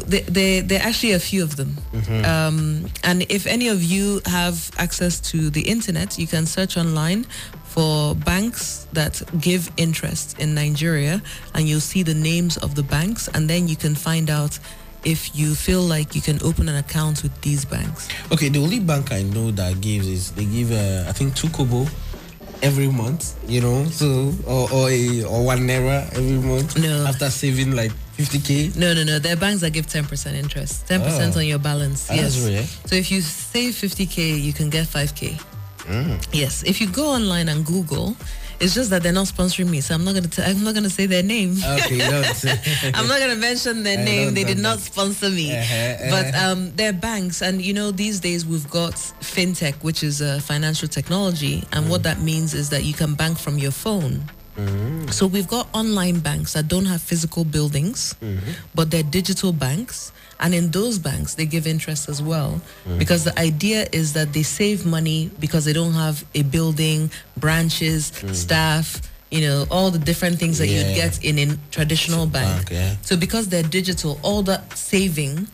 [0.08, 1.76] There, there, there are actually a few of them.
[1.92, 2.24] Mhm.
[2.26, 7.26] Um, and if any of you have access to the internet, you can search online
[7.66, 11.22] for banks that give interest in Nigeria,
[11.54, 14.58] and you'll see the names of the banks, and then you can find out
[15.04, 18.08] if you feel like you can open an account with these banks.
[18.30, 21.48] Okay, the only bank I know that gives is they give, uh, I think, two
[21.48, 21.86] kobo
[22.62, 26.78] every month, you know, so, or, or, a, or one naira every month.
[26.78, 27.04] No.
[27.06, 28.76] After saving like 50K.
[28.76, 29.18] No, no, no.
[29.18, 31.38] There are banks that give 10% interest, 10% Oh.
[31.40, 32.06] on your balance.
[32.06, 32.78] That's yes.
[32.86, 35.40] So if you save 50K, you can get 5K.
[35.88, 36.24] Mm.
[36.32, 38.16] Yes, if you go online and Google,
[38.62, 40.28] it's just that they're not sponsoring me, so I'm not gonna.
[40.28, 41.56] T- I'm not gonna say their name.
[41.58, 42.00] Okay.
[42.94, 44.34] I'm not gonna mention their I name.
[44.34, 45.50] They did not sponsor me.
[45.56, 46.52] Uh-huh, But uh-huh.
[46.52, 50.88] um, they're banks, and you know these days we've got fintech, which is uh, financial
[50.88, 54.22] technology, and what that means is that you can bank from your phone.
[55.10, 58.14] So we've got online banks that don't have physical buildings,
[58.74, 60.12] but they're digital banks.
[60.40, 62.60] And in those banks, they give interest as well.
[62.86, 62.98] Mm.
[62.98, 68.10] Because the idea is that they save money because they don't have a building, branches,
[68.10, 68.34] mm.
[68.34, 70.88] staff, you know, all the different things that Yeah.
[70.88, 72.68] you'd get in a traditional bank.
[72.68, 72.96] bank, yeah.
[73.02, 75.48] So because they're digital, all that saving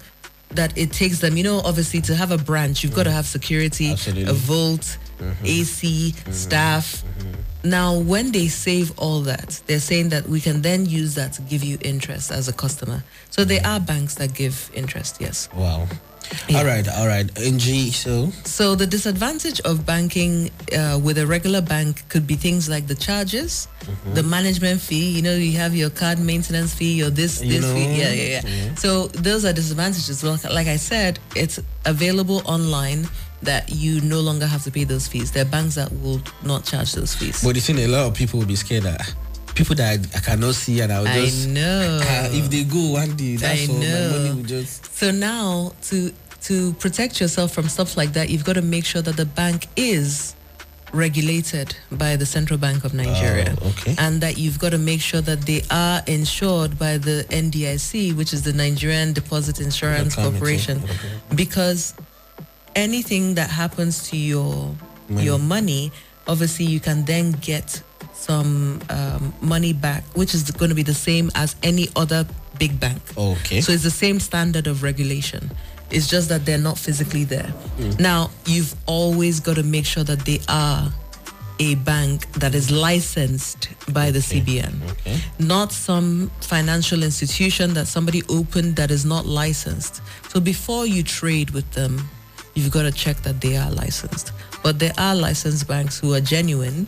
[0.50, 3.14] that it takes them, you know, obviously to have a branch, you've got to mm.
[3.14, 4.30] have security, Absolutely.
[4.30, 5.46] a vault, Mm-hmm.
[5.46, 7.04] AC, staff.
[7.64, 11.42] Now, when they save all that, they're saying that we can then use that to
[11.42, 13.02] give you interest as a customer.
[13.30, 15.48] So there are banks that give interest, yes.
[15.54, 15.88] Wow.
[16.54, 17.26] All right, all right.
[17.38, 22.68] NG, so So the disadvantage of banking uh, with a regular bank could be things
[22.68, 24.14] like the charges, mm-hmm.
[24.14, 25.10] the management fee.
[25.10, 28.00] You know, you have your card maintenance fee, your this You this know, fee.
[28.00, 28.40] Yeah, yeah, yeah.
[28.40, 28.74] Mm-hmm.
[28.76, 30.22] So those are disadvantages.
[30.22, 33.08] Well, like I said, it's available online
[33.42, 35.30] that you no longer have to pay those fees.
[35.32, 37.42] There are banks that will not charge those fees.
[37.44, 39.14] But the thing, a lot of people will be scared that
[39.54, 42.00] people that I, I cannot see and I'll I just know.
[42.32, 43.78] If they go one day, that's I all.
[43.80, 44.10] know.
[44.12, 46.12] My money will just So now to
[46.42, 49.66] to protect yourself from stuff like that, you've got to make sure that the bank
[49.76, 50.36] is
[50.92, 53.54] regulated by the Central Bank of Nigeria.
[53.60, 53.94] Oh, okay.
[53.98, 58.32] And that you've got to make sure that they are insured by the NDIC, which
[58.32, 60.82] is the Nigerian Deposit Insurance Okay, okay, Corporation.
[61.34, 61.92] Because
[62.74, 64.74] anything that happens to your
[65.10, 65.90] your money,
[66.26, 70.92] obviously you can then get some um, money back, which is going to be the
[70.92, 72.26] same as any other
[72.58, 73.00] big bank.
[73.16, 73.60] okay.
[73.62, 75.50] So it's the same standard of regulation.
[75.90, 77.50] It's just that they're not physically there.
[77.98, 80.92] Now, you've always got to make sure that they are
[81.60, 84.90] a bank that is licensed by the CBN.
[84.90, 85.18] okay.
[85.38, 90.02] Not some financial institution that somebody opened that is not licensed.
[90.28, 92.08] So before you trade with them,
[92.58, 94.32] you've got to check that they are licensed.
[94.62, 96.86] But there are licensed banks who are genuine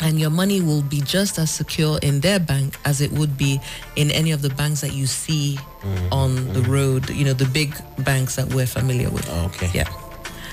[0.00, 3.60] and your money will be just as secure in their bank as it would be
[3.96, 6.12] in any of the banks that you see mm-hmm.
[6.12, 6.70] on the mm-hmm.
[6.70, 7.74] road, you know, the big
[8.04, 9.28] banks that we're familiar with.
[9.28, 9.70] Oh, okay.
[9.74, 9.88] Yeah.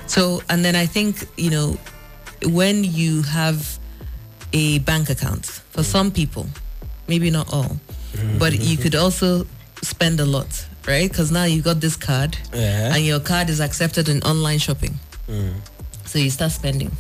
[0.08, 1.78] So, and then I think, you know,
[2.46, 3.78] when you have
[4.54, 5.86] a bank account, for mm.
[5.86, 6.48] some people,
[7.08, 7.78] maybe not all,
[8.40, 8.64] but mm-hmm.
[8.64, 9.46] you could also
[9.82, 11.10] spend a lot, right?
[11.10, 12.94] Because now you've got this card Yeah.
[12.96, 15.00] and your card is accepted in online shopping.
[16.06, 16.92] So you start spending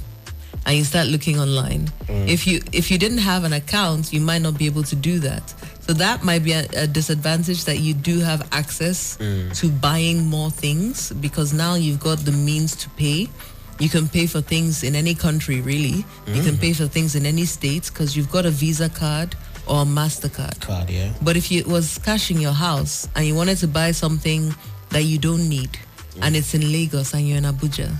[0.65, 1.91] and you start looking online.
[2.07, 2.27] Mm.
[2.27, 5.19] If you if you didn't have an account, you might not be able to do
[5.19, 5.53] that.
[5.81, 9.53] So that might be a, a disadvantage that you do have access Mm.
[9.59, 13.29] to buying more things because now you've got the means to pay.
[13.77, 16.03] You can pay for things in any country, really.
[16.33, 16.61] You can Mm.
[16.61, 19.35] pay for things in any state because you've got a Visa card
[19.67, 20.59] or Mastercard.
[20.61, 21.11] Card, yeah.
[21.21, 24.53] But if you, it was cash in your house and you wanted to buy something
[24.89, 25.77] that you don't need
[26.21, 27.91] and it's in Lagos and you're in Abuja,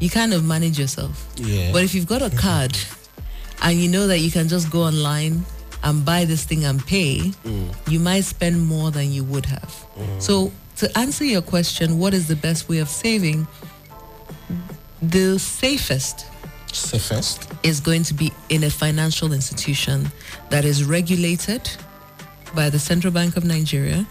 [0.00, 1.26] you kind of manage yourself.
[1.36, 1.72] Yeah.
[1.72, 2.38] But if you've got a mm-hmm.
[2.38, 2.76] card
[3.62, 5.44] and you know that you can just go online
[5.84, 7.90] and buy this thing and pay, mm.
[7.90, 9.86] you might spend more than you would have.
[9.96, 10.22] Mm.
[10.22, 13.46] So to answer your question, what is the best way of saving?
[15.00, 16.26] The safest
[16.72, 17.48] Safest.
[17.62, 20.10] is going to be in a financial institution
[20.50, 21.70] that is regulated
[22.54, 24.06] by the Central Bank of Nigeria,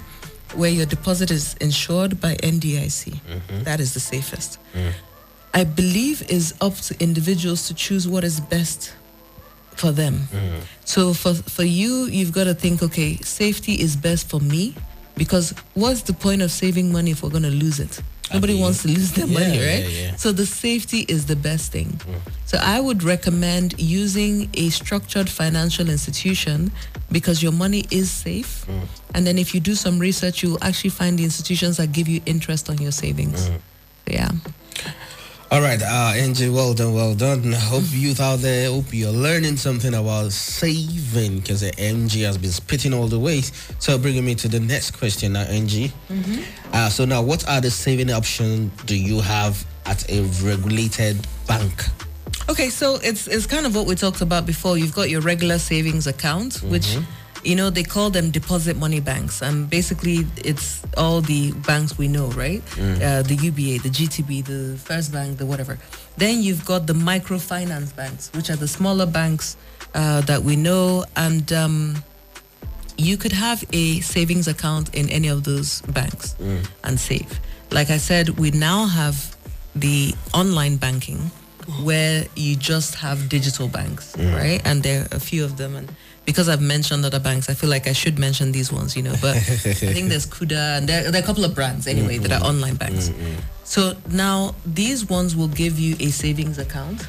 [0.56, 3.14] where your deposit is insured by NDIC.
[3.14, 3.64] Mm-hmm.
[3.64, 4.60] That is the safest.
[4.74, 4.92] Mm.
[5.54, 8.94] I believe is up to individuals to choose what is best
[9.76, 10.28] for them.
[10.32, 10.62] Mm.
[10.86, 14.76] So for for you, you've got to think, okay, safety is best for me
[15.16, 18.02] because what's the point of saving money if we're going to lose it?
[18.34, 18.62] Nobody Agree.
[18.64, 19.84] wants to lose their money, right?
[19.84, 20.16] yeah, yeah.
[20.16, 21.88] So the safety is the best thing.
[21.88, 22.32] Mm.
[22.46, 26.72] So I would recommend using a structured financial institution
[27.12, 28.66] because your money is safe.
[28.68, 28.88] Mm.
[29.16, 32.22] And then if you do some research, you'll actually find the institutions that give you
[32.26, 33.50] interest on your savings.
[33.50, 33.60] Mm.
[34.08, 34.32] Yeah.
[35.52, 37.52] All right, uh, Angie, well done, well done.
[37.52, 42.52] Hope youth out there, hope you're learning something about saving because the MG has been
[42.52, 43.42] spitting all the way.
[43.78, 45.92] So bringing me to the next question now, Angie.
[46.72, 51.84] Uh, so now, what are the saving options do you have at a regulated bank?
[52.50, 54.78] Okay, so it's it's kind of what we talked about before.
[54.78, 56.98] You've got your regular savings account, which
[57.44, 62.08] you know they call them deposit money banks, and basically it's all the banks we
[62.08, 62.62] know, right?
[63.02, 65.78] Uh, the UBA, the GTB, the First Bank, the whatever.
[66.18, 69.58] Then you've got the microfinance banks, which are the smaller banks
[69.96, 72.04] uh, that we know, and um,
[72.98, 76.36] you could have a savings account in any of those banks
[76.84, 77.40] and save.
[77.72, 79.36] Like I said, we now have
[79.76, 81.32] the online banking
[81.84, 84.62] where you just have digital banks, right?
[84.66, 85.76] And there are a few of them.
[85.76, 85.90] And
[86.26, 89.16] because I've mentioned other banks, I feel like I should mention these ones, you know.
[89.22, 92.32] But I think there's Kuda and there, there are a couple of brands anyway that
[92.32, 93.12] are online banks.
[93.64, 97.08] So now these ones will give you a savings account.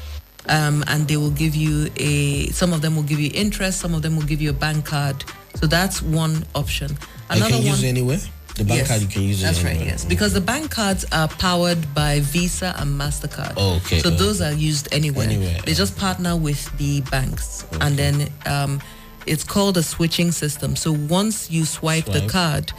[0.49, 3.93] Um, and they will give you a some of them will give you interest some
[3.93, 5.23] of them will give you a bank card
[5.55, 6.97] so that's one option
[7.29, 8.19] Another you can use one it anywhere?
[8.55, 9.77] The bank Yes, card, you can use it That's anywhere.
[9.79, 10.05] right, yes.
[10.05, 13.53] Because the bank cards are powered by Visa and MasterCard.
[13.57, 14.11] Oh, okay, So oh.
[14.11, 15.25] those are used anywhere.
[15.25, 17.65] Anywhere, They just partner with the banks.
[17.81, 18.79] And then um,
[19.25, 20.75] it's called a switching system.
[20.75, 22.29] So once you swipe, the Swipe.
[22.29, 22.71] card,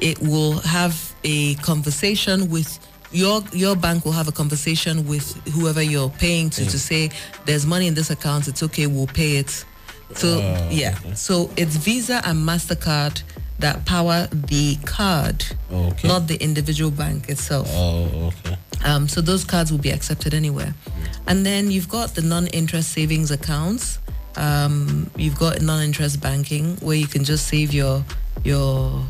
[0.00, 2.78] it will have a conversation with
[3.10, 7.08] your your bank will have a conversation with whoever you're paying to to say
[7.46, 9.64] there's money in this account it's okay we'll pay it
[10.14, 13.22] so Oh, yeah so it's visa and mastercard
[13.60, 15.42] that power the card
[15.72, 16.06] Okay.
[16.06, 18.58] not the individual bank itself Oh, okay.
[18.84, 20.74] um, so those cards will be accepted anywhere.
[21.26, 23.98] And then you've got the non-interest savings accounts.
[24.36, 28.04] Um, you've got non-interest banking where you can just save your
[28.44, 29.02] your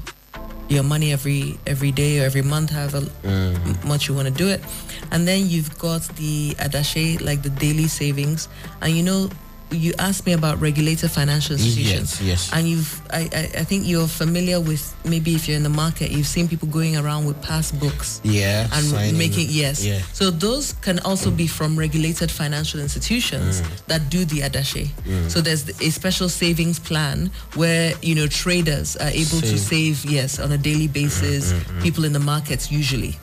[0.69, 4.49] your money every every day or every month, however m- much you want to do
[4.49, 4.63] it.
[5.11, 8.49] And then you've got the adashi, like the daily savings.
[8.81, 9.31] And you know,
[9.71, 12.21] you asked me about regulated financial institutions.
[12.21, 12.51] Yes, yes.
[12.53, 16.11] And you've, I, I, I think you're familiar with maybe if you're in the market,
[16.11, 18.69] you've seen people going around with passbooks Yeah.
[18.73, 19.19] and signing.
[19.19, 19.85] making yes.
[19.85, 20.01] Yeah.
[20.13, 23.87] So those can also be from regulated financial institutions mm.
[23.87, 24.89] that do the adashi.
[25.05, 25.31] Mm.
[25.31, 29.97] So there's a special savings plan where you know traders are able to Save.
[29.99, 31.53] save yes on a daily basis.
[31.53, 33.19] Mm, people in the markets usually.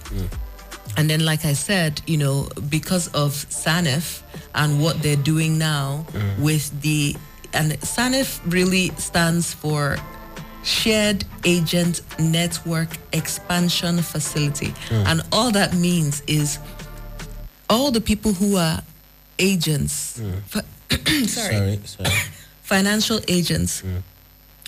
[0.98, 4.22] And then, like I said, you know, because of SANEF
[4.56, 6.40] and what they're doing now mm.
[6.40, 7.16] with the,
[7.54, 9.98] and SANEF really stands for
[10.64, 14.74] Shared Agent Network Expansion Facility.
[14.90, 15.06] Mm.
[15.06, 16.58] And all that means is
[17.70, 18.82] all the people who are
[19.38, 20.42] agents, mm.
[20.44, 20.62] fi-
[21.28, 22.10] sorry, Sorry, sorry.
[22.64, 23.84] financial agents,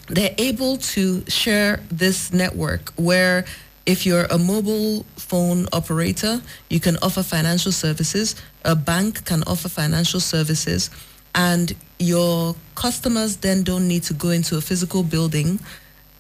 [0.08, 3.46] they're able to share this network where
[3.88, 8.36] if you're a mobile phone operator, you can offer financial services,
[8.66, 10.90] a bank can offer financial services,
[11.34, 15.60] and your customers then don't need to go into a physical building.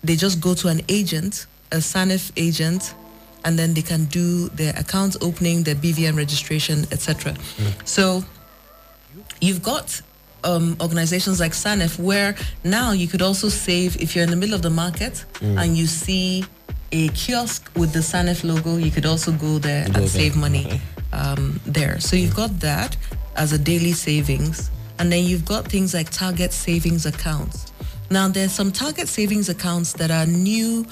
[0.01, 2.95] They just go to an agent, a SANEF agent,
[3.43, 7.35] and then they can do their account opening, their BVN registration, etc.
[7.83, 8.23] So
[9.41, 10.01] you've got
[10.45, 14.55] um, organizations like SANEF where now you could also save if you're in the middle
[14.55, 16.45] of the market and you see
[16.91, 20.35] a kiosk with the SANEF logo, you could also go there Go and there, save
[20.35, 20.81] money
[21.13, 21.99] um, there.
[21.99, 22.95] So you've got that
[23.35, 27.71] as a daily savings, and then you've got things like target savings accounts.
[28.09, 30.85] Now there's some target savings accounts that are new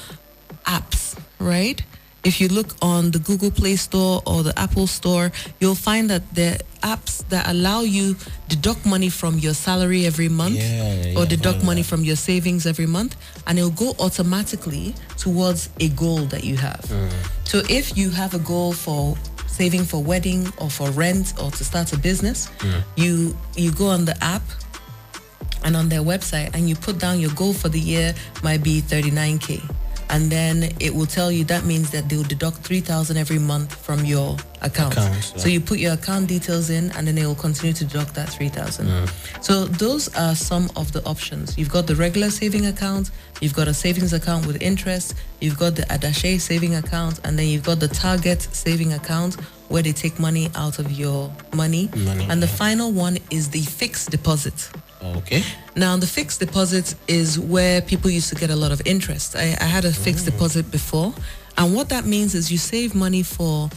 [0.65, 1.81] apps, right?
[2.25, 6.23] If you look on the Google Play Store or the Apple Store, you'll find that
[6.33, 10.93] there are apps that allow you to deduct money from your salary every month Yeah,
[11.13, 13.15] yeah, or deduct money from your savings every month
[13.47, 16.83] and it'll go automatically towards a goal that you have.
[17.43, 19.15] So if you have a goal for
[19.47, 22.49] saving for wedding or for rent or to start a business,
[22.95, 24.43] you you go on the app
[25.63, 28.13] and on their website and you put down your goal for the year
[28.43, 29.61] might be 39k
[30.09, 34.05] and then it will tell you that means that they'll deduct 3000 every month from
[34.05, 34.93] your account.
[34.93, 38.15] Accounts, so you put your account details in and then it will continue to deduct
[38.15, 39.43] that 3000 mm.
[39.43, 41.57] so those are some of the options.
[41.57, 45.75] You've got the regular saving account you've got a savings account with interest you've got
[45.75, 49.35] the adashi saving account and then you've got the target saving account
[49.67, 53.61] where they take money out of your money, Money, and the final one is the
[53.61, 54.69] fixed deposit
[55.03, 55.43] Okay.
[55.75, 59.35] now, the fixed deposit is where people used to get a lot of interest.
[59.35, 61.13] I, I had a fixed deposit before,
[61.57, 63.69] and what that means is you save money for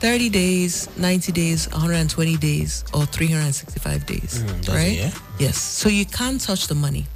[0.00, 4.92] 30 days, 90 days, 120 days, or 365 days, Mm, does it, right?
[4.96, 5.10] yeah?
[5.38, 5.56] Yes.
[5.58, 7.06] So you can't touch the money.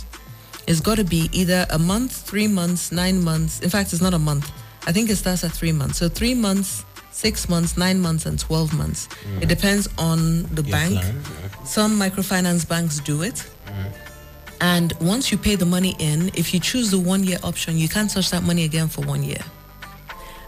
[0.67, 3.61] It's got to be either a month, three months, nine months.
[3.61, 4.51] In fact, it's not a month.
[4.87, 5.99] I think it starts at three months.
[5.99, 9.09] So three months, six months, nine months, and 12 months.
[9.41, 10.93] It depends on the Your bank.
[11.01, 11.23] plan,
[11.65, 13.47] Some microfinance banks do it.
[14.63, 17.89] And once you pay the money in, if you choose the one year option, you
[17.89, 19.43] can't touch that money again for one year.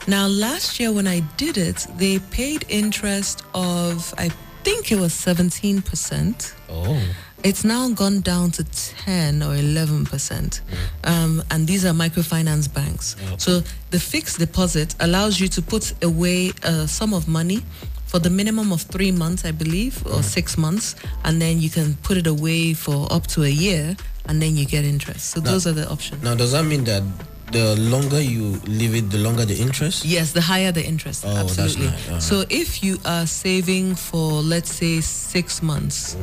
[0.06, 4.28] Now, last year when I did it, they paid interest of, I
[4.64, 6.52] think it was 17%.
[6.68, 7.00] Oh.
[7.44, 10.60] It's now gone down to 10 or 11%.
[11.04, 13.16] Um, and these are microfinance banks.
[13.38, 17.62] So the fixed deposit allows you to put away a sum of money
[18.06, 20.94] for the minimum of three months, I believe, or six months.
[21.24, 24.64] And then you can put it away for up to a year and then you
[24.64, 25.30] get interest.
[25.30, 26.22] So those are the options.
[26.22, 27.02] Now, does that mean that
[27.50, 30.04] the longer you leave it, the longer the interest?
[30.04, 31.24] Yes, the higher the interest.
[31.26, 31.86] Oh, absolutely.
[31.86, 32.20] nice, uh-huh.
[32.20, 36.16] So if you are saving for let's say six months,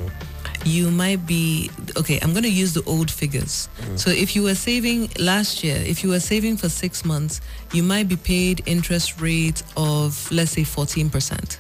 [0.66, 2.20] you might be okay.
[2.22, 3.70] I'm going to use the old figures.
[3.82, 4.00] Mm.
[4.00, 7.42] So if you were saving last year, if you were saving for six months,
[7.74, 11.60] you might be paid interest rate of let's say 14 percent.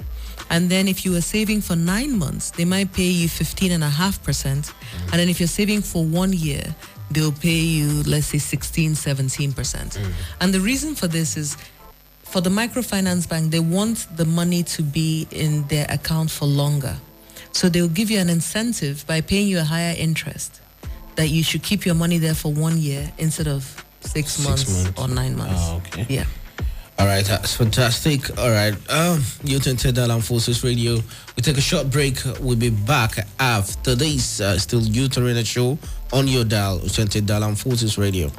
[0.49, 3.83] And then if you were saving for nine months, they might pay you 15 and
[3.83, 4.65] a half percent.
[4.65, 5.03] Mm.
[5.03, 6.63] And then if you're saving for one year,
[7.11, 9.93] they'll pay you, let's say 16, 17 percent.
[9.93, 10.11] Mm.
[10.41, 11.57] And the reason for this is
[12.23, 16.95] for the microfinance bank, they want the money to be in their account for longer.
[17.51, 20.61] So they'll give you an incentive by paying you a higher interest
[21.15, 23.63] that you should keep your money there for one year instead of
[24.01, 25.01] six, Six months, months.
[25.01, 25.55] or nine months.
[25.57, 26.05] Ah, okay.
[26.09, 26.25] Yeah.
[26.97, 28.37] All right, that's fantastic.
[28.37, 30.95] All right, um, you turn to the Armed Forces Radio.
[31.35, 32.17] We take a short break.
[32.41, 34.41] We'll be back after this.
[34.41, 35.77] Uh, still Youth Arena show
[36.11, 36.79] on your dial.
[36.81, 38.29] You turn to the Armed Forces Radio.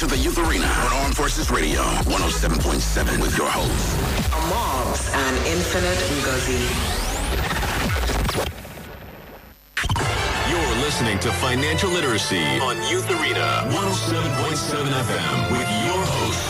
[0.00, 4.00] To the Youth Arena on Armed Forces Radio 107.7 with your hosts.
[4.48, 6.56] Mobs and Infinite Ngozi.
[10.48, 16.48] You're listening to Financial Literacy on Youth Arena 107.7 FM with your host,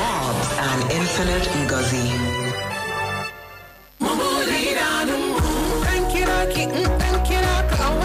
[0.00, 2.46] Mobs and Infinite Ngozi.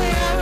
[0.02, 0.41] Jama'a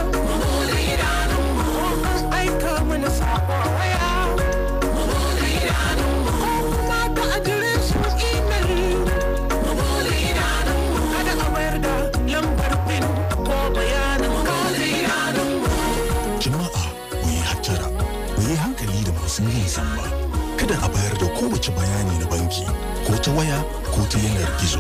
[20.70, 22.62] Kada a bayar da kowace bayani na banki
[23.08, 23.58] ko ta waya
[23.90, 24.78] ko ta yanar gizo.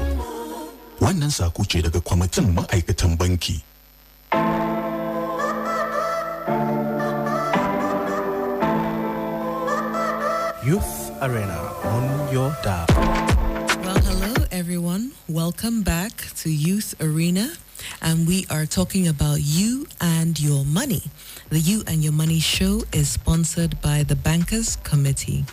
[1.01, 3.57] Wannan sako ce daga kwamitin ma'aikatan banki.
[10.65, 12.85] Youth Arena on your dial.
[13.81, 15.11] Well, hello everyone.
[15.27, 16.11] Welcome back
[16.43, 17.49] to Youth Arena.
[18.01, 21.03] And we are talking about you and your money.
[21.49, 25.45] The You and Your Money show is sponsored by the Bankers Committee.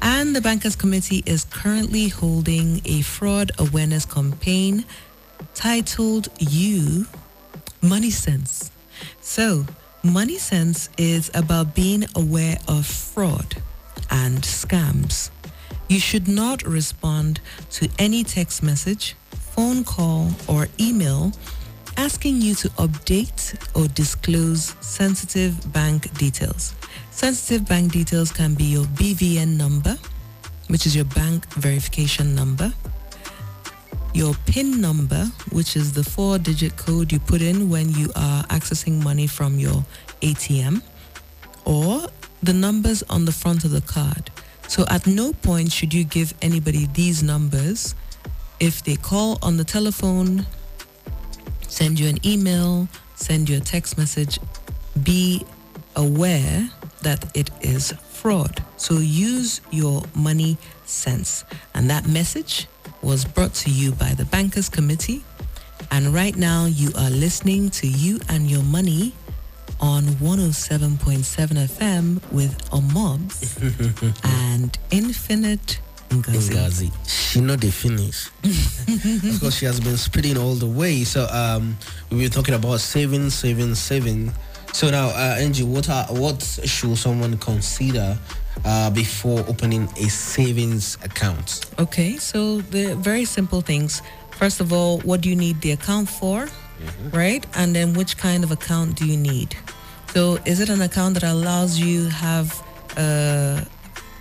[0.00, 4.84] And the Bankers Committee is currently holding a fraud awareness campaign
[5.54, 7.06] titled You
[7.82, 8.70] Money Sense.
[9.20, 9.66] So,
[10.02, 13.56] Money Sense is about being aware of fraud
[14.10, 15.30] and scams.
[15.88, 17.40] You should not respond
[17.72, 21.32] to any text message, phone call, or email
[21.96, 26.74] asking you to update or disclose sensitive bank details.
[27.18, 29.98] Sensitive bank details can be your BVN number,
[30.68, 32.72] which is your bank verification number,
[34.14, 38.44] your PIN number, which is the four digit code you put in when you are
[38.44, 39.84] accessing money from your
[40.22, 40.80] ATM,
[41.64, 42.06] or
[42.44, 44.30] the numbers on the front of the card.
[44.68, 47.96] So at no point should you give anybody these numbers.
[48.60, 50.46] If they call on the telephone,
[51.66, 54.38] send you an email, send you a text message,
[55.02, 55.44] be
[55.96, 56.70] aware
[57.02, 58.62] that it is fraud.
[58.76, 61.44] So use your money sense.
[61.74, 62.66] And that message
[63.02, 65.24] was brought to you by the Bankers Committee.
[65.90, 69.14] And right now you are listening to You and Your Money
[69.80, 73.56] on 107.7 FM with Amobs
[74.24, 75.80] and Infinite
[76.10, 76.54] Ngozi.
[76.54, 77.08] Ngazi.
[77.08, 78.28] She know the finish.
[79.34, 81.04] of course, she has been spitting all the way.
[81.04, 81.76] So um,
[82.10, 84.32] we were talking about saving, saving, saving.
[84.72, 88.16] So now, uh, Angie, what are what should someone consider
[88.64, 91.66] uh, before opening a savings account?
[91.78, 94.02] Okay, so the very simple things.
[94.30, 96.48] First of all, what do you need the account for?
[97.12, 97.44] Right?
[97.56, 99.56] And then which kind of account do you need?
[100.14, 102.62] So is it an account that allows you have
[102.96, 103.64] uh,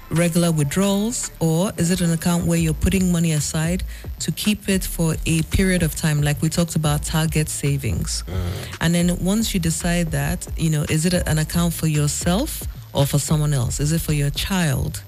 [0.09, 3.83] regular withdrawals or is it an account where you're putting money aside
[4.19, 6.21] to keep it for a period of time?
[6.21, 8.23] Like we talked about target savings.
[8.27, 8.77] Mm.
[8.81, 13.05] And then once you decide that you know is it an account for yourself or
[13.05, 13.79] for someone else?
[13.79, 15.03] Is it for your child?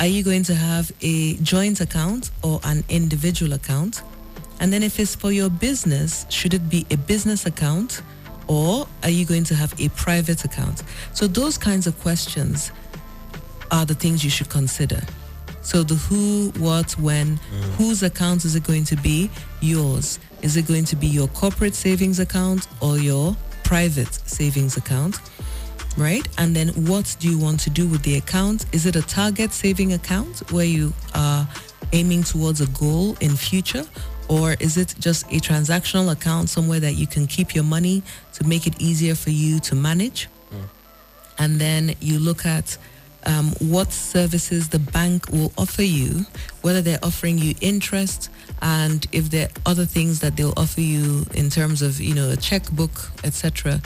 [0.00, 4.02] Are you going to have a joint account or an individual account?
[4.60, 8.02] And then if it's for your business, should it be a business account
[8.46, 10.82] or are you going to have a private account?
[11.14, 12.72] So those kinds of questions
[13.72, 15.00] are the things you should consider.
[15.62, 17.62] So the who, what, when, mm.
[17.76, 19.30] whose account is it going to be?
[19.60, 20.18] Yours.
[20.42, 25.18] Is it going to be your corporate savings account or your private savings account?
[25.96, 26.26] right?
[26.38, 28.64] And then what do you want to do with the account?
[28.72, 31.46] Is it a target saving account where you are
[31.92, 33.84] aiming towards a goal in future?
[34.28, 38.02] Or is it just a transactional account somewhere that you can keep your money
[38.34, 40.28] to make it easier for you to manage?
[40.50, 40.68] Mm.
[41.38, 42.78] And then you look at
[43.26, 46.26] um, what services the bank will offer you,
[46.62, 51.26] whether they're offering you interest, and if there are other things that they'll offer you
[51.34, 53.80] in terms of, you know, a checkbook, etc.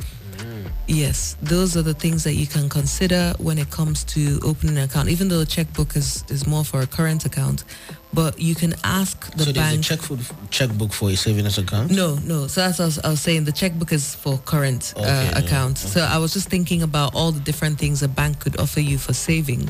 [0.88, 4.84] Yes, those are the things that you can consider when it comes to opening an
[4.84, 5.08] account.
[5.08, 7.64] Even though a checkbook is, is more for a current account,
[8.12, 9.86] but you can ask the so bank.
[9.86, 11.90] there's a check checkbook for a savings account?
[11.90, 12.46] No, no.
[12.46, 13.44] So that's what I was, saying.
[13.44, 15.78] The checkbook is for current Okay, uh, yeah, account.
[15.78, 18.98] So I was just thinking about all the different things a bank could offer you
[18.98, 19.68] for saving.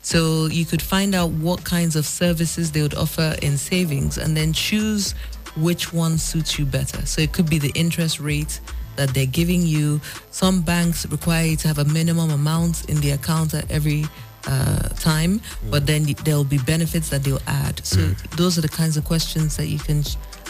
[0.00, 4.36] So you could find out what kinds of services they would offer in savings, and
[4.36, 5.14] then choose
[5.56, 7.04] which one suits you better.
[7.06, 8.60] So it could be the interest rate
[8.96, 10.00] that they're giving you.
[10.30, 14.06] Some banks require you to have a minimum amount in the account at every
[14.46, 15.40] uh, time,
[15.70, 17.84] but then there'll be benefits that they'll add.
[17.84, 17.98] So
[18.36, 20.02] those are the kinds of questions that you can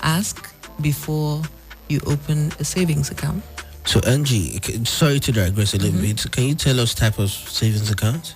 [0.03, 0.49] ask
[0.81, 1.43] before
[1.89, 3.43] you open a savings account.
[3.85, 6.25] So Angie, sorry to digress a little bit.
[6.31, 8.35] Can you tell us type of savings account?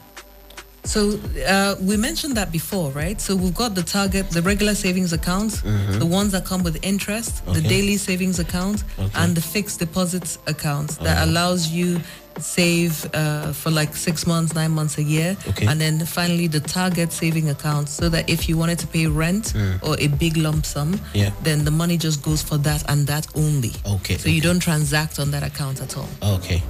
[0.84, 3.20] So uh, we mentioned that before, right?
[3.20, 5.98] So we've got the target, the regular savings account, Mhm.
[5.98, 9.10] the ones that come with interest, the daily savings account, Okay.
[9.20, 12.00] and the fixed deposits account that allows you
[12.38, 15.66] save uh, for like six months, nine months, a year, Okay.
[15.66, 19.52] and then finally the target saving account, so that if you wanted to pay rent
[19.54, 19.78] Mm.
[19.82, 21.30] or a big lump sum, Yeah.
[21.42, 23.72] then the money just goes for that and that only.
[23.84, 24.18] Okay.
[24.18, 26.08] So you don't transact on that account at all.
[26.22, 26.62] Okay.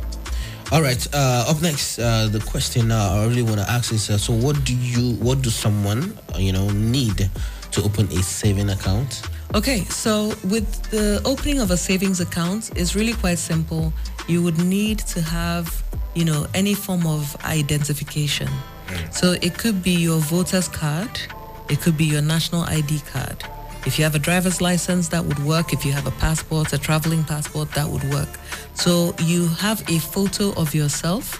[0.72, 1.06] All right.
[1.14, 4.64] Uh, up next, uh, the question I really want to ask is: uh, So, what
[4.64, 7.30] do you, what do someone, you know, need
[7.70, 9.22] to open a saving account?
[9.54, 13.92] Okay, so with the opening of a savings account is really quite simple.
[14.26, 15.82] You would need to have,
[16.14, 18.48] you know, any form of identification.
[18.48, 19.14] Mm.
[19.14, 21.20] So it could be your voter's card,
[21.68, 23.44] it could be your national ID card.
[23.86, 25.72] If you have a driver's license, that would work.
[25.72, 28.28] If you have a passport, a traveling passport, that would work.
[28.74, 31.38] So you have a photo of yourself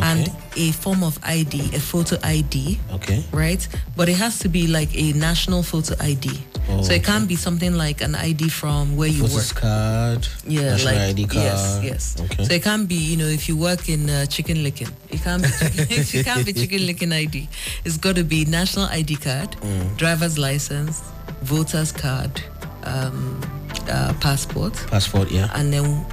[0.00, 3.24] and a form of ID, a photo ID Okay.
[3.32, 3.66] right?
[3.96, 6.30] But it has to be like a national photo ID.
[6.70, 9.54] Oh, so it can't be something like an ID from where you work.
[9.54, 10.28] card.
[10.46, 11.34] Yeah, national like ID card.
[11.44, 12.16] yes, yes.
[12.20, 12.44] Okay.
[12.44, 15.42] So it can't be, you know, if you work in uh, chicken licking, it can't
[15.42, 15.48] be.
[15.48, 15.86] chicken,
[16.20, 17.48] it can't be chicken licking ID.
[17.84, 19.96] It's got to be national ID card, Mm.
[19.96, 21.02] driver's license,
[21.42, 22.40] voter's card,
[22.84, 23.40] um,
[23.88, 25.30] uh, passport, Passport.
[25.30, 25.48] Yeah.
[25.54, 26.04] and then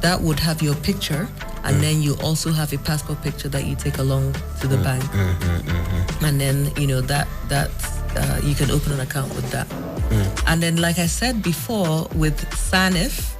[0.00, 1.28] that would have your picture,
[1.64, 1.80] and Mm.
[1.80, 5.34] then you also have a passport picture that you take along to the bank Mm,
[5.38, 6.26] mm, mm, mm.
[6.26, 7.70] and then you know that that
[8.16, 9.66] uh, you can open an account with that
[10.10, 10.26] Mm.
[10.46, 12.36] and then like i said before with
[12.70, 13.36] SANEF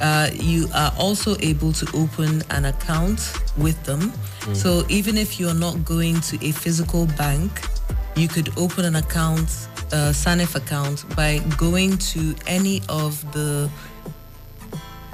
[0.00, 3.20] uh, you are also able to open an account
[3.56, 4.12] with them.
[4.40, 4.56] Mm.
[4.56, 7.50] So even if you're not going to a physical bank,
[8.16, 9.48] you could open an account,
[9.92, 13.70] uh, SANEF account, by going to any of the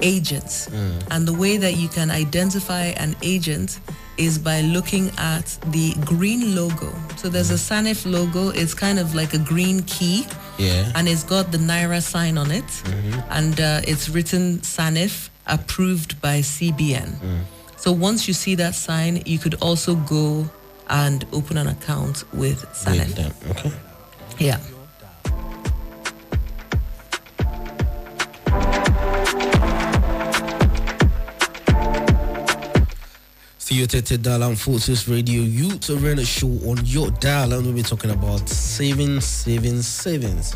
[0.01, 0.67] agents.
[0.69, 1.07] Mm.
[1.11, 3.79] And the way that you can identify an agent
[4.17, 6.93] is by looking at the green logo.
[7.17, 7.85] So there's a mm.
[7.85, 10.25] SANEF logo, it's kind of like a green key.
[10.57, 10.91] Yeah.
[10.95, 12.63] And it's got the Naira sign on it.
[12.65, 13.19] Mm-hmm.
[13.31, 17.15] And uh, it's written SANEF approved by CBN.
[17.15, 17.39] Mm.
[17.77, 20.49] So once you see that sign, you could also go
[20.89, 23.49] and open an account with SANEF.
[23.51, 23.71] Okay.
[24.37, 24.59] Yeah.
[33.71, 37.81] Still Tete Dial and Forces Radio Youth Arena Show on your dial and we'll be
[37.81, 40.53] talking about savings, savings, savings.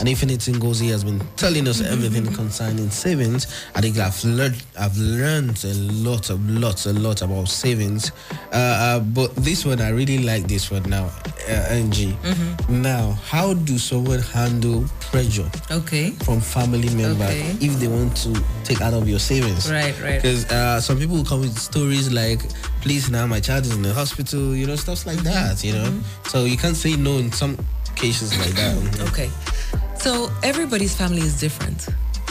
[0.00, 3.46] And Infinite Ngozi has been telling us everything concerning savings.
[3.76, 8.10] I think I've learned I've learned a lot, a lot, a lot about savings.
[8.52, 11.04] Uh, uh, but this one I really like this one now,
[11.48, 12.16] uh, NG.
[12.68, 16.10] Now, how do someone handle pressure Okay.
[16.24, 17.56] from family member Okay.
[17.60, 19.70] if they want to take out of your savings?
[19.70, 20.20] Right, right.
[20.20, 22.40] Because uh, some people will come with stories like,
[22.80, 26.00] please now my child is in the hospital, you know, stuff like that, you know.
[26.28, 27.56] So you can't say no in some
[28.02, 29.08] like that.
[29.10, 29.30] Okay.
[29.94, 31.86] So everybody's family is different,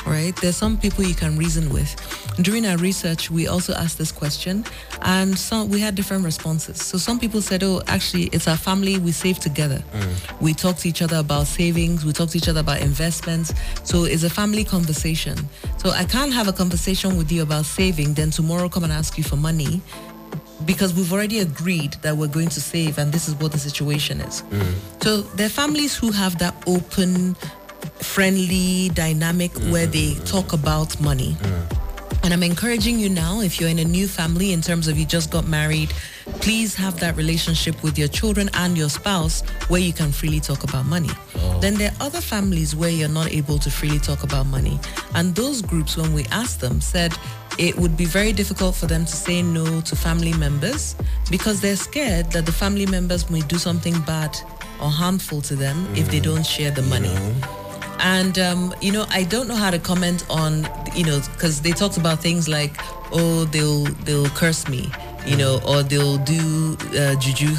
[0.05, 0.36] right?
[0.41, 1.95] There's some people you can reason with.
[2.41, 4.65] During our research, we also asked this question,
[5.03, 6.82] and some we had different responses.
[6.82, 8.97] So some people said, "Oh, actually, it's our family.
[8.97, 9.82] We save together.
[9.93, 10.41] Mm.
[10.41, 12.03] We talk to each other about savings.
[12.03, 13.53] We talk to each other about investments.
[13.84, 15.38] So it's a family conversation.
[15.78, 19.17] So I can't have a conversation with you about saving, then tomorrow come and ask
[19.17, 19.82] you for money."
[20.66, 24.22] Because we've already agreed that we're going to save, and this is what the situation
[24.22, 24.43] is.
[24.43, 25.03] Mm.
[25.03, 27.36] So there are families who have that open,
[27.99, 30.24] friendly dynamic where they mm-hmm.
[30.26, 31.36] talk about money.
[31.39, 31.78] Mm.
[32.24, 35.05] And I'm encouraging you now, if you're in a new family, in terms of you
[35.05, 35.89] just got married,
[36.39, 40.64] please have that relationship with your children and your spouse where you can freely talk
[40.64, 41.09] about money.
[41.36, 41.59] Oh.
[41.62, 44.80] Then there are other families where you're not able to freely talk about money.
[45.16, 47.12] And those groups, when we asked them, said
[47.62, 50.95] it would be very difficult for them to say no to family members
[51.30, 54.36] because they're scared that the family members may do something bad
[54.82, 57.16] or harmful to them if they don't share the money.
[57.99, 61.72] And um, you know, I don't know how to comment on you know because they
[61.72, 62.76] talked about things like,
[63.14, 64.91] oh, they'll they'll curse me,
[65.28, 67.55] you know, or they'll do uh, juju.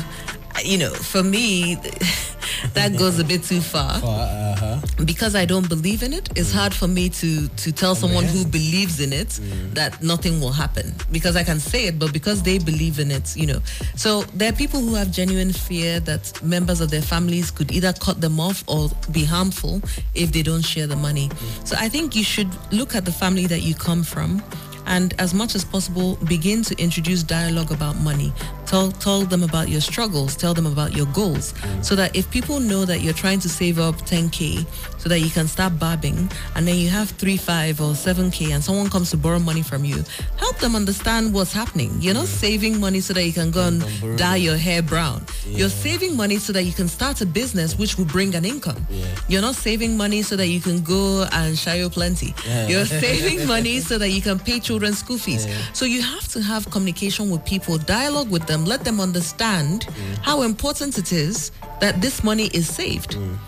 [0.64, 1.76] You know, for me,
[2.74, 3.92] that goes a bit too far.
[3.92, 4.80] Uh-huh.
[5.04, 6.56] because I don't believe in it, it's mm.
[6.56, 9.74] hard for me to to tell someone who believes in it mm.
[9.74, 10.94] that nothing will happen.
[11.10, 13.60] Because I can say it, but because they believe in it, you know.
[13.96, 17.92] So there are people who have genuine fear that members of their families could either
[17.94, 19.80] cut them off or be harmful
[20.14, 21.28] if they don't share the money.
[21.28, 21.66] Mm.
[21.68, 24.42] So I think you should look at the family that you come from
[24.86, 28.32] and as much as possible begin to introduce dialogue about money
[28.72, 31.52] tell tell them about your struggles tell them about your goals
[31.82, 34.64] so that if people know that you're trying to save up 10k
[34.98, 36.18] so that you can start babbing
[36.56, 39.84] and then you have 3 5 or 7k and someone comes to borrow money from
[39.84, 40.02] you
[40.38, 41.90] help them understand what's happening.
[42.00, 45.24] You're not saving money so that you can go and dye your hair brown.
[45.46, 48.86] You're saving money so that you can start a business which will bring an income.
[49.28, 52.34] You're not saving money so that you can go and shayo plenty.
[52.46, 52.68] Yeah.
[52.68, 55.46] you're saving money so that you can pay children's school fees.
[55.72, 60.18] So you have to have communication with people, dialogue with them, let them understand mm.
[60.22, 61.50] how important it is
[61.80, 63.16] that this money is saved.
[63.16, 63.38] Mm.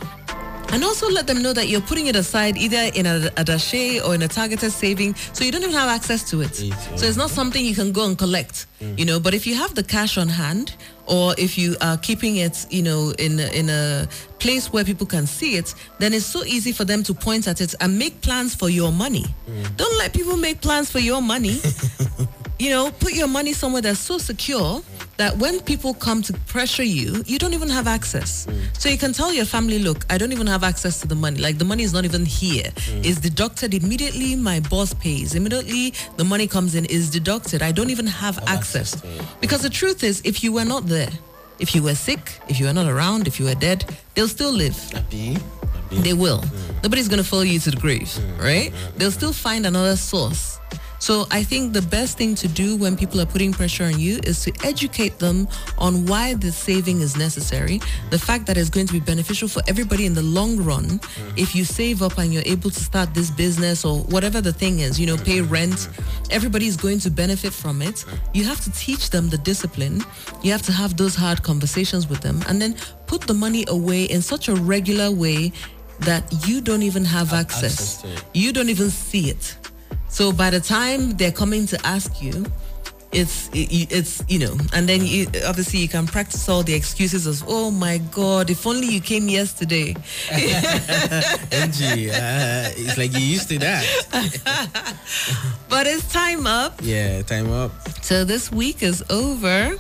[0.73, 4.05] And also let them know that you're putting it aside either in a, a dashe
[4.05, 6.57] or in a targeted saving, so you don't even have access to it.
[6.57, 8.99] So it's not something you can go and collect, mm.
[8.99, 9.21] you know.
[9.21, 10.75] But if you have the cash on hand,
[11.07, 14.09] or if you are keeping it, you know, in in a
[14.41, 17.61] place where people can see it, then it's so easy for them to point at
[17.61, 19.27] it and make plans for your money.
[19.77, 21.61] Don't let people make plans for your money.
[22.59, 24.81] you know, put your money somewhere that's so secure
[25.17, 28.47] that when people come to pressure you, you don't even have access.
[28.79, 31.41] So you can tell your family, look, I don't even have access to the money.
[31.41, 32.71] Like the money is not even here.
[33.03, 34.37] It's deducted immediately.
[34.37, 35.35] My boss pays.
[35.35, 37.63] Immediately the money comes in, is deducted.
[37.63, 39.03] I don't even have access.
[39.41, 41.11] Because the truth is, if you were not there,
[41.59, 43.85] if you were sick, if you were not around, if you were dead,
[44.15, 44.77] they'll still live.
[44.91, 45.39] Happy?
[45.91, 46.43] They will.
[46.83, 48.73] Nobody's going to follow you to the grave, right?
[48.97, 50.59] They'll still find another source.
[51.05, 54.21] So I think the best thing to do when people are putting pressure on you
[54.25, 55.47] is to educate them
[55.77, 57.79] on why the saving is necessary,
[58.09, 60.99] the fact that it's going to be beneficial for everybody in the long run
[61.37, 64.79] if you save up and you're able to start this business or whatever the thing
[64.79, 65.91] is, you know, pay rent,
[66.31, 68.07] everybody's going to benefit from it.
[68.33, 70.03] You have to teach them the discipline.
[70.41, 72.77] You have to have those hard conversations with them and then
[73.07, 75.53] put the money away in such a regular way
[76.01, 78.03] that you don't even have access.
[78.03, 78.25] access.
[78.33, 79.59] You don't even see it.
[80.15, 82.47] So by the time they're coming to ask you,
[83.11, 87.27] it's it, it's you know, and then you, obviously you can practice all the excuses
[87.27, 89.97] of oh my god, if only you came yesterday.
[90.31, 93.85] Angie, uh, it's like you used to that.
[95.69, 96.79] but it's time up.
[96.81, 97.73] Yeah, time up.
[98.05, 99.77] So this week is over.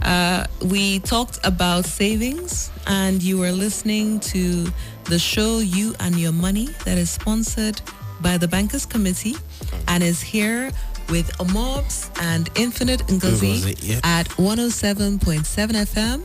[0.00, 4.64] Uh, we talked about savings, and you were listening to
[5.10, 7.82] the show You and Your Money that is sponsored
[8.22, 9.36] by the Bankers Committee
[9.88, 10.70] and is here
[11.08, 14.00] with Amobs and Infinite Ngozi yeah.
[14.02, 16.22] at 107.7 FM.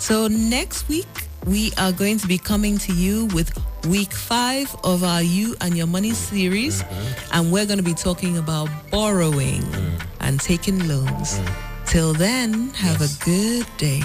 [0.00, 1.06] So next week,
[1.46, 3.50] we are going to be coming to you with
[3.86, 6.82] week five of our You and Your Money series.
[6.82, 7.30] Mm-hmm.
[7.32, 10.02] And we're going to be talking about borrowing mm.
[10.20, 11.38] and taking loans.
[11.38, 11.86] Mm.
[11.86, 14.02] Till then, have a good day.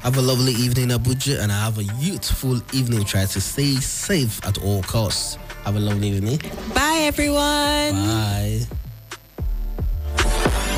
[0.00, 3.04] Have a lovely evening, Abuja, and have a youthful evening.
[3.04, 5.38] Try to stay safe at all costs.
[5.64, 6.38] Have a lovely evening.
[6.74, 7.94] Bye, everyone.
[7.94, 8.60] Bye.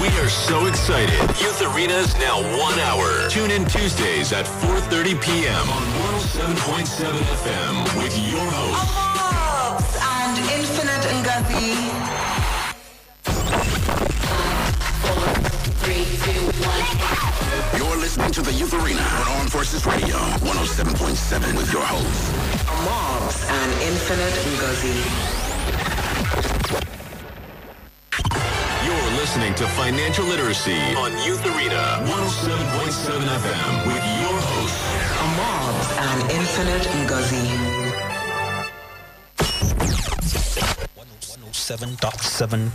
[0.01, 1.19] We are so excited.
[1.41, 3.29] Youth Arena is now one hour.
[3.29, 5.69] Tune in Tuesdays at 4.30 p.m.
[5.69, 5.83] on
[6.23, 7.11] 107.7
[7.43, 11.05] FM with your host, Mobs and Infinite
[15.87, 17.79] Ngazi.
[17.79, 22.33] You're listening to the Youth Arena on Armed Forces Radio 107.7 with your hosts.
[22.85, 24.97] Mobs and Infinite Ngazi.
[28.85, 34.79] You're listening to Financial Literacy on Youth Arena 107.7 FM with your host,
[35.39, 37.47] Mobs and Infinite Ngazi.
[40.97, 42.71] 107.7